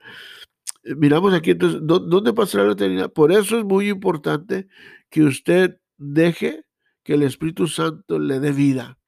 eh, 0.84 0.94
miramos 0.94 1.34
aquí, 1.34 1.50
entonces, 1.50 1.80
¿dónde 1.82 2.32
pasará 2.32 2.64
la 2.66 2.74
eternidad? 2.74 3.12
Por 3.12 3.32
eso 3.32 3.58
es 3.58 3.66
muy 3.66 3.90
importante 3.90 4.68
que 5.10 5.24
usted 5.24 5.80
deje 5.98 6.64
que 7.02 7.14
el 7.16 7.24
Espíritu 7.24 7.68
Santo 7.68 8.20
le 8.20 8.40
dé 8.40 8.52
vida. 8.52 9.00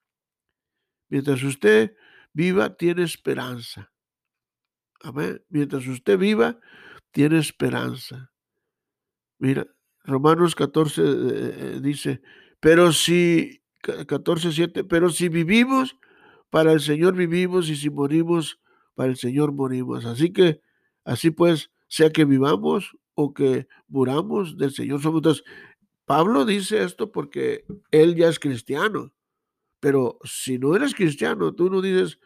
Mientras 1.09 1.43
usted 1.43 1.93
viva, 2.33 2.75
tiene 2.75 3.03
esperanza. 3.03 3.91
Amén. 5.03 5.43
Mientras 5.47 5.85
usted 5.85 6.17
viva, 6.17 6.59
tiene 7.11 7.37
esperanza. 7.37 8.31
Mira, 9.37 9.67
Romanos 10.03 10.55
14 10.55 11.01
eh, 11.03 11.05
eh, 11.05 11.79
dice, 11.79 12.23
pero 12.59 12.91
si, 12.91 13.61
14, 13.83 14.51
7, 14.51 14.83
pero 14.83 15.11
si 15.11 15.29
vivimos, 15.29 15.95
para 16.49 16.71
el 16.73 16.81
Señor 16.81 17.15
vivimos 17.15 17.69
y 17.69 17.75
si 17.75 17.89
morimos, 17.89 18.59
para 18.95 19.09
el 19.09 19.17
Señor 19.17 19.51
morimos. 19.51 20.05
Así 20.05 20.31
que, 20.31 20.61
así 21.03 21.31
pues, 21.31 21.71
sea 21.87 22.11
que 22.11 22.25
vivamos 22.25 22.97
o 23.13 23.33
que 23.33 23.67
muramos, 23.87 24.57
del 24.57 24.71
Señor 24.71 25.01
somos. 25.01 25.19
Entonces, 25.19 25.43
Pablo 26.05 26.45
dice 26.45 26.83
esto 26.83 27.11
porque 27.11 27.65
él 27.91 28.15
ya 28.15 28.29
es 28.29 28.39
cristiano, 28.39 29.13
pero 29.79 30.19
si 30.23 30.57
no 30.57 30.75
eres 30.75 30.95
cristiano, 30.95 31.53
tú 31.53 31.69
no 31.69 31.81
dices, 31.81 32.19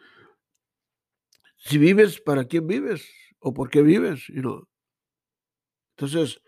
si 1.56 1.78
vives, 1.78 2.20
¿para 2.20 2.44
quién 2.44 2.66
vives? 2.66 3.08
¿O 3.38 3.52
por 3.52 3.70
qué 3.70 3.82
vives? 3.82 4.24
Entonces, 5.96 6.40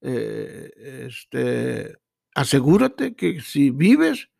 eh, 0.00 0.70
este, 1.06 1.96
asegúrate 2.34 3.14
que 3.14 3.40
si 3.40 3.70
vives, 3.70 4.30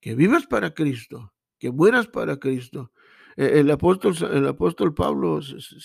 que 0.00 0.14
vivas 0.14 0.46
para 0.46 0.74
Cristo, 0.74 1.32
que 1.58 1.70
mueras 1.70 2.06
para 2.08 2.38
Cristo. 2.38 2.92
E, 3.36 3.60
el 3.60 3.70
apóstol, 3.70 4.14
el 4.32 4.46
apóstol 4.46 4.94
Pablo 4.94 5.40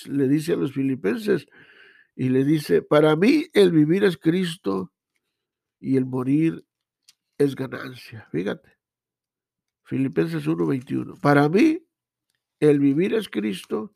le 0.07 0.27
dice 0.27 0.53
a 0.53 0.57
los 0.57 0.73
filipenses 0.73 1.47
y 2.15 2.29
le 2.29 2.43
dice, 2.43 2.81
para 2.81 3.15
mí 3.15 3.47
el 3.53 3.71
vivir 3.71 4.03
es 4.03 4.17
Cristo 4.17 4.91
y 5.79 5.97
el 5.97 6.05
morir 6.05 6.65
es 7.37 7.55
ganancia. 7.55 8.27
Fíjate. 8.31 8.77
Filipenses 9.83 10.47
1:21. 10.47 11.19
Para 11.19 11.49
mí, 11.49 11.85
el 12.59 12.79
vivir 12.79 13.13
es 13.13 13.27
Cristo 13.27 13.91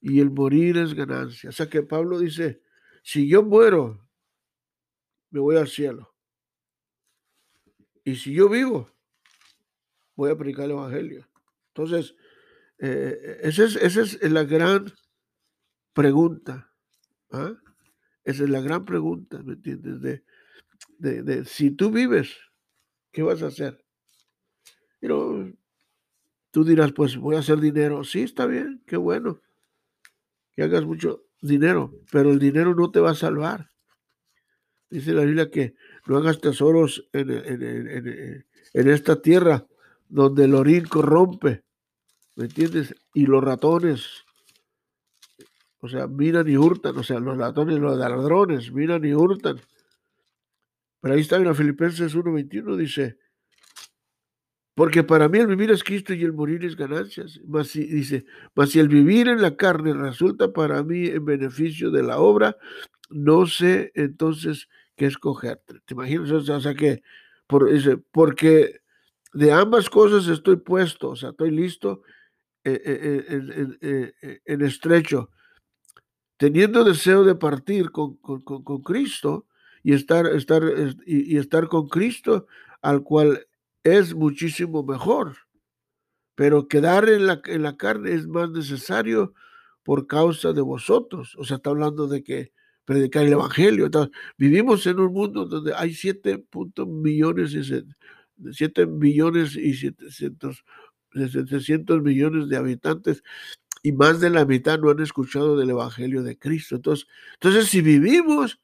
y 0.00 0.20
el 0.20 0.30
morir 0.30 0.78
es 0.78 0.94
ganancia. 0.94 1.50
O 1.50 1.52
sea 1.52 1.68
que 1.68 1.82
Pablo 1.82 2.18
dice, 2.18 2.62
si 3.02 3.28
yo 3.28 3.42
muero, 3.42 4.08
me 5.30 5.40
voy 5.40 5.56
al 5.56 5.68
cielo. 5.68 6.14
Y 8.04 8.16
si 8.16 8.32
yo 8.32 8.48
vivo, 8.48 8.90
voy 10.18 10.32
a 10.32 10.36
predicar 10.36 10.64
el 10.64 10.72
Evangelio. 10.72 11.28
Entonces, 11.68 12.16
eh, 12.80 13.38
esa, 13.42 13.64
es, 13.64 13.76
esa, 13.76 14.00
es, 14.02 14.20
la 14.32 14.42
gran 14.42 14.92
pregunta. 15.92 16.72
¿ah? 17.30 17.54
Esa 18.24 18.42
es 18.42 18.50
la 18.50 18.60
gran 18.60 18.84
pregunta, 18.84 19.40
¿me 19.44 19.52
entiendes? 19.52 20.00
De, 20.98 21.22
de, 21.22 21.44
si 21.44 21.70
tú 21.70 21.92
vives, 21.92 22.36
¿qué 23.12 23.22
vas 23.22 23.44
a 23.44 23.46
hacer? 23.46 23.84
Tú 25.00 26.64
dirás, 26.64 26.90
pues 26.92 27.16
voy 27.16 27.36
a 27.36 27.38
hacer 27.38 27.60
dinero. 27.60 28.02
Sí, 28.02 28.22
está 28.22 28.46
bien, 28.46 28.82
qué 28.86 28.96
bueno 28.96 29.40
que 30.56 30.64
hagas 30.64 30.84
mucho 30.84 31.26
dinero, 31.40 31.94
pero 32.10 32.32
el 32.32 32.40
dinero 32.40 32.74
no 32.74 32.90
te 32.90 32.98
va 32.98 33.12
a 33.12 33.14
salvar. 33.14 33.70
Dice 34.90 35.12
la 35.12 35.22
Biblia 35.22 35.48
que 35.48 35.76
no 36.06 36.16
hagas 36.16 36.40
tesoros 36.40 37.08
en, 37.12 37.30
en 37.30 38.88
esta 38.88 39.22
tierra 39.22 39.64
donde 40.08 40.44
el 40.44 40.54
orín 40.54 40.84
corrompe, 40.86 41.64
¿me 42.36 42.44
entiendes? 42.44 42.94
Y 43.14 43.26
los 43.26 43.42
ratones, 43.42 44.24
o 45.80 45.88
sea, 45.88 46.06
miran 46.06 46.48
y 46.48 46.56
hurtan, 46.56 46.96
o 46.96 47.02
sea, 47.02 47.20
los 47.20 47.36
ratones, 47.36 47.78
los 47.78 47.96
ladrones, 47.96 48.72
miran 48.72 49.04
y 49.04 49.14
hurtan. 49.14 49.60
Pero 51.00 51.14
ahí 51.14 51.20
está 51.20 51.36
en 51.36 51.44
la 51.44 51.54
Filipenses 51.54 52.16
1.21, 52.16 52.76
dice, 52.76 53.18
porque 54.78 55.02
para 55.02 55.28
mí 55.28 55.38
el 55.38 55.48
vivir 55.48 55.72
es 55.72 55.82
Cristo 55.82 56.14
y 56.14 56.22
el 56.22 56.32
morir 56.32 56.64
es 56.64 56.76
ganancias. 56.76 57.40
Mas 57.44 57.66
si, 57.66 57.84
dice, 57.84 58.24
mas 58.54 58.70
si 58.70 58.78
el 58.78 58.86
vivir 58.86 59.26
en 59.26 59.42
la 59.42 59.56
carne 59.56 59.92
resulta 59.92 60.52
para 60.52 60.84
mí 60.84 61.06
en 61.06 61.24
beneficio 61.24 61.90
de 61.90 62.04
la 62.04 62.18
obra, 62.18 62.56
no 63.10 63.46
sé 63.46 63.90
entonces 63.96 64.68
qué 64.94 65.06
escoger. 65.06 65.60
¿Te 65.84 65.94
imaginas? 65.94 66.30
O 66.30 66.60
sea, 66.60 66.74
que, 66.74 67.02
por, 67.48 67.68
dice, 67.72 67.96
porque 67.96 68.80
de 69.38 69.52
ambas 69.52 69.88
cosas 69.88 70.26
estoy 70.26 70.56
puesto, 70.56 71.10
o 71.10 71.16
sea, 71.16 71.30
estoy 71.30 71.52
listo 71.52 72.02
eh, 72.64 72.82
eh, 72.84 73.72
eh, 73.80 74.40
en, 74.44 74.62
estrecho, 74.62 75.30
teniendo 76.36 76.82
deseo 76.82 77.22
de 77.22 77.36
partir 77.36 77.92
con, 77.92 78.18
Cristo 78.84 79.46
y 79.84 79.92
estar, 79.92 80.26
estar, 80.26 80.64
y, 81.06 81.36
estar 81.36 81.68
con 81.68 81.88
Cristo, 81.88 82.48
al 82.82 83.04
cual 83.04 83.46
es 83.84 84.12
muchísimo 84.12 84.82
mejor. 84.82 85.36
Pero 86.34 86.66
quedar 86.66 87.08
en 87.08 87.28
la, 87.28 87.40
en 87.44 87.62
la 87.62 87.76
carne 87.76 88.14
es 88.14 88.26
más 88.26 88.50
necesario 88.50 89.34
por 89.84 90.08
causa 90.08 90.52
de 90.52 90.62
vosotros. 90.62 91.36
O 91.38 91.44
sea, 91.44 91.58
está 91.58 91.70
hablando 91.70 92.08
de 92.08 92.24
que 92.24 92.52
predicar 92.84 93.24
el 93.24 93.34
Evangelio. 93.34 93.88
vivimos 94.36 94.84
en 94.88 94.98
un 94.98 95.12
mundo 95.12 95.44
donde 95.44 95.74
hay 95.74 95.94
7 95.94 96.44
millones 96.88 97.54
7 98.52 98.86
billones 98.86 99.56
y 99.56 99.74
700, 99.74 100.64
700 101.12 102.02
millones 102.02 102.48
de 102.48 102.56
habitantes 102.56 103.22
y 103.82 103.92
más 103.92 104.20
de 104.20 104.30
la 104.30 104.44
mitad 104.44 104.78
no 104.78 104.90
han 104.90 105.00
escuchado 105.00 105.56
del 105.56 105.70
Evangelio 105.70 106.22
de 106.22 106.38
Cristo. 106.38 106.76
Entonces, 106.76 107.06
entonces 107.34 107.68
si 107.68 107.80
vivimos, 107.80 108.60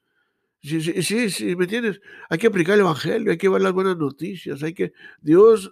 sí, 0.61 0.81
sí, 0.81 1.29
sí, 1.29 1.55
¿me 1.55 1.65
entiendes? 1.65 2.01
Hay 2.29 2.37
que 2.37 2.47
aplicar 2.47 2.75
el 2.75 2.81
Evangelio, 2.81 3.31
hay 3.31 3.37
que 3.37 3.49
ver 3.49 3.61
las 3.61 3.73
buenas 3.73 3.97
noticias, 3.97 4.63
hay 4.63 4.73
que, 4.73 4.93
Dios 5.21 5.71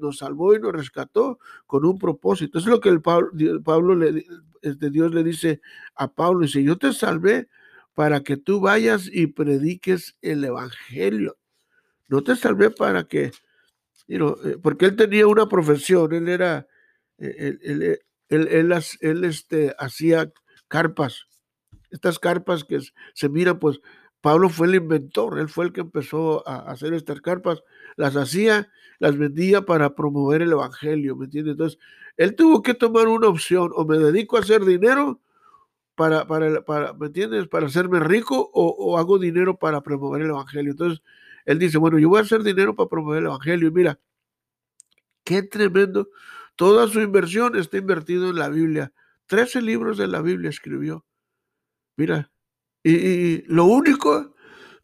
nos, 0.00 0.18
salvó 0.18 0.54
y 0.54 0.60
nos 0.60 0.72
rescató 0.72 1.38
con 1.66 1.84
un 1.84 1.98
propósito. 1.98 2.58
Es 2.58 2.66
lo 2.66 2.80
que 2.80 2.88
el 2.88 3.00
Pablo, 3.00 3.30
Pablo 3.64 3.94
le, 3.94 4.24
este, 4.62 4.90
Dios 4.90 5.14
le 5.14 5.24
dice 5.24 5.60
a 5.94 6.12
Pablo, 6.12 6.40
dice, 6.40 6.62
yo 6.62 6.76
te 6.76 6.92
salvé 6.92 7.48
para 7.94 8.20
que 8.22 8.36
tú 8.36 8.60
vayas 8.60 9.08
y 9.10 9.28
prediques 9.28 10.16
el 10.20 10.44
Evangelio. 10.44 11.38
No 12.08 12.22
te 12.22 12.36
salvé 12.36 12.70
para 12.70 13.04
que, 13.04 13.32
eh, 14.08 14.20
porque 14.62 14.86
él 14.86 14.96
tenía 14.96 15.26
una 15.26 15.48
profesión, 15.48 16.12
él 16.12 16.28
era, 16.28 16.66
eh, 17.18 17.56
él, 17.62 17.98
él, 18.28 18.72
él, 19.00 19.24
este, 19.24 19.74
hacía 19.78 20.32
carpas, 20.68 21.26
estas 21.90 22.18
carpas 22.18 22.64
que 22.64 22.80
se 23.14 23.28
miran, 23.28 23.58
pues 23.58 23.80
Pablo 24.20 24.48
fue 24.48 24.66
el 24.66 24.76
inventor, 24.76 25.38
él 25.38 25.48
fue 25.48 25.66
el 25.66 25.72
que 25.72 25.82
empezó 25.82 26.46
a 26.48 26.70
hacer 26.70 26.94
estas 26.94 27.20
carpas, 27.20 27.62
las 27.96 28.16
hacía, 28.16 28.70
las 28.98 29.16
vendía 29.16 29.62
para 29.62 29.94
promover 29.94 30.42
el 30.42 30.52
evangelio, 30.52 31.16
¿me 31.16 31.26
entiendes? 31.26 31.52
Entonces, 31.52 31.78
él 32.16 32.34
tuvo 32.34 32.62
que 32.62 32.74
tomar 32.74 33.08
una 33.08 33.28
opción, 33.28 33.70
o 33.74 33.84
me 33.84 33.98
dedico 33.98 34.36
a 34.36 34.40
hacer 34.40 34.64
dinero 34.64 35.20
para, 35.94 36.26
para, 36.26 36.62
para 36.64 36.92
¿me 36.94 37.06
entiendes? 37.06 37.48
Para 37.48 37.66
hacerme 37.66 38.00
rico 38.00 38.50
o, 38.52 38.68
o 38.78 38.98
hago 38.98 39.18
dinero 39.18 39.58
para 39.58 39.82
promover 39.82 40.22
el 40.22 40.30
evangelio. 40.30 40.72
Entonces, 40.72 41.02
él 41.46 41.58
dice, 41.58 41.78
bueno, 41.78 41.98
yo 41.98 42.08
voy 42.08 42.18
a 42.18 42.22
hacer 42.22 42.42
dinero 42.42 42.74
para 42.74 42.88
promover 42.88 43.20
el 43.20 43.26
Evangelio. 43.26 43.68
Y 43.68 43.72
mira, 43.72 43.98
qué 45.24 45.42
tremendo. 45.42 46.10
Toda 46.56 46.88
su 46.88 47.00
inversión 47.00 47.56
está 47.56 47.78
invertido 47.78 48.28
en 48.28 48.36
la 48.36 48.48
Biblia. 48.48 48.92
Trece 49.26 49.62
libros 49.62 49.96
de 49.96 50.08
la 50.08 50.20
Biblia 50.20 50.50
escribió. 50.50 51.06
Mira, 51.96 52.30
y, 52.82 53.42
lo 53.46 53.64
único 53.64 54.34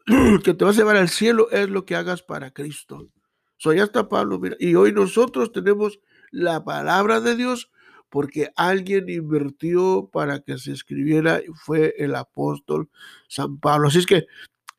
que 0.43 0.53
te 0.53 0.65
va 0.65 0.71
a 0.71 0.73
llevar 0.73 0.95
al 0.95 1.09
cielo 1.09 1.49
es 1.51 1.69
lo 1.69 1.85
que 1.85 1.95
hagas 1.95 2.23
para 2.23 2.51
Cristo. 2.51 3.09
Soy 3.57 3.79
hasta 3.79 4.07
Pablo, 4.07 4.39
mira. 4.39 4.55
Y 4.59 4.75
hoy 4.75 4.93
nosotros 4.93 5.51
tenemos 5.51 5.99
la 6.31 6.63
palabra 6.63 7.19
de 7.19 7.35
Dios 7.35 7.71
porque 8.09 8.51
alguien 8.55 9.09
invirtió 9.09 10.09
para 10.13 10.39
que 10.41 10.57
se 10.57 10.71
escribiera 10.71 11.39
y 11.39 11.47
fue 11.55 11.95
el 11.97 12.15
apóstol 12.15 12.89
San 13.27 13.59
Pablo. 13.59 13.87
Así 13.87 13.99
es 13.99 14.05
que 14.05 14.27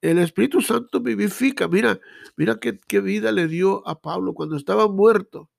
el 0.04 0.18
Espíritu 0.18 0.60
Santo 0.60 1.00
vivifica. 1.00 1.66
Mira, 1.66 1.98
mira 2.36 2.58
qué, 2.60 2.78
qué, 2.78 3.00
vida 3.00 3.32
le 3.32 3.48
dio 3.48 3.86
a 3.88 4.00
Pablo 4.00 4.34
cuando 4.34 4.56
estaba 4.56 4.86
muerto, 4.86 5.50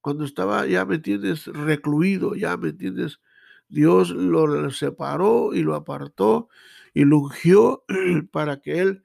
cuando 0.00 0.24
estaba, 0.24 0.66
ya 0.66 0.84
me 0.84 0.96
entiendes, 0.96 1.46
recluido, 1.46 2.34
ya 2.34 2.56
me 2.56 2.70
entiendes. 2.70 3.20
Dios 3.68 4.10
lo 4.10 4.70
separó 4.70 5.54
y 5.54 5.62
lo 5.62 5.74
apartó 5.74 6.48
y 6.92 7.04
lo 7.04 7.18
ungió 7.18 7.84
para 8.32 8.60
que 8.60 8.80
él 8.80 9.02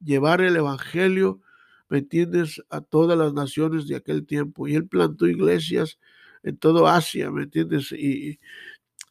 llevara 0.00 0.46
el 0.46 0.56
Evangelio, 0.56 1.40
¿me 1.88 1.98
entiendes?, 1.98 2.62
a 2.70 2.82
todas 2.82 3.18
las 3.18 3.34
naciones 3.34 3.88
de 3.88 3.96
aquel 3.96 4.26
tiempo. 4.26 4.68
Y 4.68 4.76
él 4.76 4.86
plantó 4.86 5.26
iglesias 5.26 5.98
en 6.44 6.56
toda 6.56 6.96
Asia, 6.96 7.32
¿me 7.32 7.44
entiendes? 7.44 7.90
Y, 7.90 8.38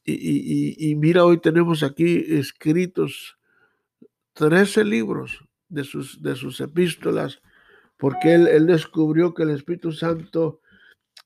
y, 0.06 0.92
y 0.92 0.96
mira, 0.96 1.26
hoy 1.26 1.40
tenemos 1.40 1.84
aquí 1.84 2.24
escritos 2.28 3.38
13 4.42 4.84
libros 4.86 5.46
de 5.70 5.84
sus, 5.84 6.20
de 6.24 6.36
sus 6.36 6.60
epístolas, 6.62 7.44
porque 7.96 8.34
él, 8.34 8.48
él, 8.48 8.66
descubrió 8.66 9.36
que 9.36 9.44
el 9.44 9.52
Espíritu 9.52 9.92
Santo 9.92 10.62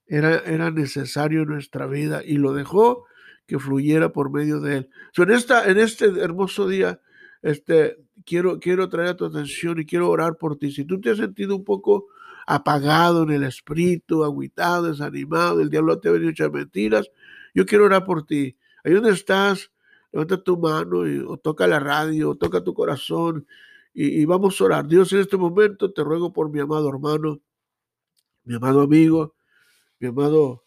era, 0.06 0.40
era 0.40 0.70
necesario 0.70 1.44
en 1.44 1.48
nuestra 1.48 1.88
vida 1.88 2.22
y 2.26 2.34
lo 2.34 2.52
dejó 2.52 3.06
que 3.48 3.58
fluyera 3.58 4.12
por 4.12 4.32
medio 4.32 4.60
de 4.60 4.80
él. 4.80 4.90
en, 5.16 5.32
esta, 5.32 5.70
en 5.72 5.78
este 5.78 6.08
hermoso 6.08 6.68
día, 6.68 7.00
este, 7.42 7.96
quiero, 8.26 8.60
quiero 8.60 8.90
traer 8.90 9.12
a 9.12 9.16
tu 9.16 9.24
atención 9.24 9.80
y 9.80 9.86
quiero 9.86 10.10
orar 10.10 10.36
por 10.36 10.58
ti. 10.58 10.72
Si 10.72 10.84
tú 10.84 11.00
te 11.00 11.12
has 11.12 11.18
sentido 11.18 11.56
un 11.56 11.64
poco 11.64 12.08
apagado 12.46 13.24
en 13.24 13.32
el 13.32 13.44
espíritu, 13.46 14.26
aguitado, 14.26 14.88
desanimado, 14.92 15.62
el 15.62 15.70
diablo 15.70 16.02
te 16.02 16.10
ha 16.10 16.12
venido 16.12 16.32
echar 16.32 16.52
mentiras, 16.52 17.10
yo 17.54 17.66
quiero 17.66 17.86
orar 17.86 18.04
por 18.04 18.26
ti. 18.26 18.58
Ahí 18.84 18.92
donde 18.92 19.12
estás, 19.12 19.72
levanta 20.16 20.42
tu 20.42 20.58
mano 20.58 21.06
y, 21.06 21.20
o 21.20 21.36
toca 21.36 21.68
la 21.68 21.78
radio, 21.78 22.32
o 22.32 22.36
toca 22.36 22.64
tu 22.64 22.74
corazón 22.74 23.46
y, 23.94 24.24
vamos 24.26 24.60
a 24.60 24.64
orar. 24.64 24.88
Dios, 24.88 25.12
en 25.12 25.20
este 25.20 25.36
momento 25.38 25.92
te 25.92 26.04
ruego 26.04 26.32
por 26.32 26.50
mi 26.50 26.60
amado 26.60 26.90
hermano, 26.90 27.42
mi 28.46 28.56
amado 28.56 28.82
amigo, 28.82 29.36
mi 30.00 30.08
amado 30.08 30.64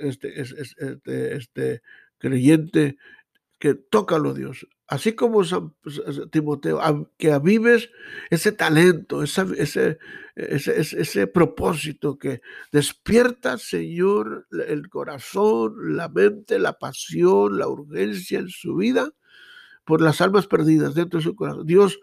este, 0.00 0.40
este, 0.40 1.36
este 1.36 1.82
creyente, 2.18 2.96
que 3.58 3.74
tócalo 3.74 4.34
Dios. 4.34 4.66
Así 4.88 5.12
como 5.12 5.44
San, 5.44 5.74
Timoteo, 6.30 6.80
que 7.18 7.30
avives 7.30 7.90
ese 8.30 8.52
talento, 8.52 9.22
ese, 9.22 9.44
ese, 9.54 9.98
ese, 10.34 11.26
propósito 11.26 12.18
que 12.18 12.40
despierta, 12.72 13.58
Señor, 13.58 14.46
el 14.66 14.88
corazón, 14.88 15.94
la 15.94 16.08
mente, 16.08 16.58
la 16.58 16.78
pasión, 16.78 17.58
la 17.58 17.68
urgencia 17.68 18.38
en 18.38 18.48
su 18.48 18.76
vida 18.76 19.12
por 19.84 20.00
las 20.00 20.22
almas 20.22 20.46
perdidas 20.46 20.94
dentro 20.94 21.18
de 21.18 21.24
su 21.24 21.36
corazón. 21.36 21.66
Dios, 21.66 22.00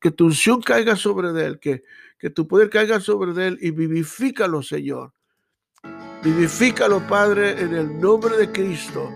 que 0.00 0.10
tu 0.10 0.24
unción 0.26 0.60
caiga 0.60 0.96
sobre 0.96 1.28
él, 1.46 1.60
que, 1.60 1.84
que 2.18 2.30
tu 2.30 2.48
poder 2.48 2.68
caiga 2.68 2.98
sobre 2.98 3.46
él 3.46 3.58
y 3.60 3.70
vivifícalo, 3.70 4.60
Señor. 4.60 5.12
Vivifícalo, 6.24 7.00
Padre, 7.06 7.60
en 7.60 7.74
el 7.74 8.00
nombre 8.00 8.36
de 8.36 8.50
Cristo 8.50 9.08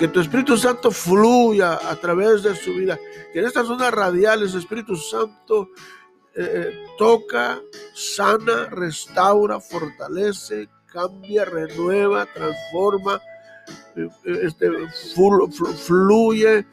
que 0.00 0.08
tu 0.08 0.18
Espíritu 0.20 0.56
Santo 0.56 0.90
fluya 0.90 1.74
a 1.74 1.94
través 1.94 2.42
de 2.42 2.56
su 2.56 2.72
vida. 2.72 2.98
Que 3.34 3.40
en 3.40 3.44
estas 3.44 3.66
zonas 3.66 3.92
radiales, 3.92 4.54
Espíritu 4.54 4.96
Santo 4.96 5.68
eh, 6.34 6.52
eh, 6.54 6.86
toca, 6.96 7.60
sana, 7.92 8.64
restaura, 8.70 9.60
fortalece, 9.60 10.70
cambia, 10.86 11.44
renueva, 11.44 12.24
transforma, 12.24 13.20
eh, 13.94 14.08
este, 14.24 14.70
fluye, 15.86 16.66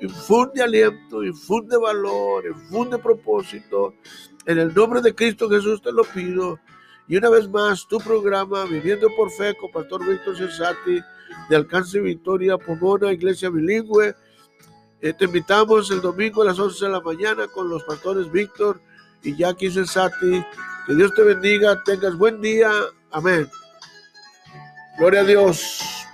infunde 0.00 0.62
aliento, 0.62 1.24
infunde 1.24 1.76
valor, 1.76 2.46
infunde 2.46 2.98
propósito. 2.98 3.94
En 4.44 4.60
el 4.60 4.72
nombre 4.72 5.00
de 5.00 5.16
Cristo 5.16 5.50
Jesús 5.50 5.82
te 5.82 5.90
lo 5.90 6.04
pido. 6.04 6.60
Y 7.08 7.16
una 7.16 7.28
vez 7.28 7.48
más, 7.48 7.88
tu 7.88 7.98
programa 7.98 8.66
Viviendo 8.66 9.08
por 9.16 9.32
Fe 9.32 9.56
con 9.56 9.72
Pastor 9.72 10.06
Víctor 10.08 10.36
Cesati 10.36 11.02
de 11.48 11.56
Alcance 11.56 12.00
Victoria 12.00 12.58
Pomona, 12.58 13.12
Iglesia 13.12 13.50
Bilingüe. 13.50 14.14
Eh, 15.00 15.12
te 15.12 15.26
invitamos 15.26 15.90
el 15.90 16.00
domingo 16.00 16.42
a 16.42 16.46
las 16.46 16.58
11 16.58 16.86
de 16.86 16.90
la 16.90 17.00
mañana 17.00 17.46
con 17.48 17.68
los 17.68 17.82
pastores 17.84 18.30
Víctor 18.30 18.80
y 19.22 19.36
Jackie 19.36 19.70
Sensati. 19.70 20.44
Que 20.86 20.94
Dios 20.94 21.12
te 21.14 21.22
bendiga, 21.22 21.82
tengas 21.84 22.16
buen 22.16 22.40
día. 22.40 22.70
Amén. 23.10 23.48
Gloria 24.98 25.20
a 25.20 25.24
Dios. 25.24 26.05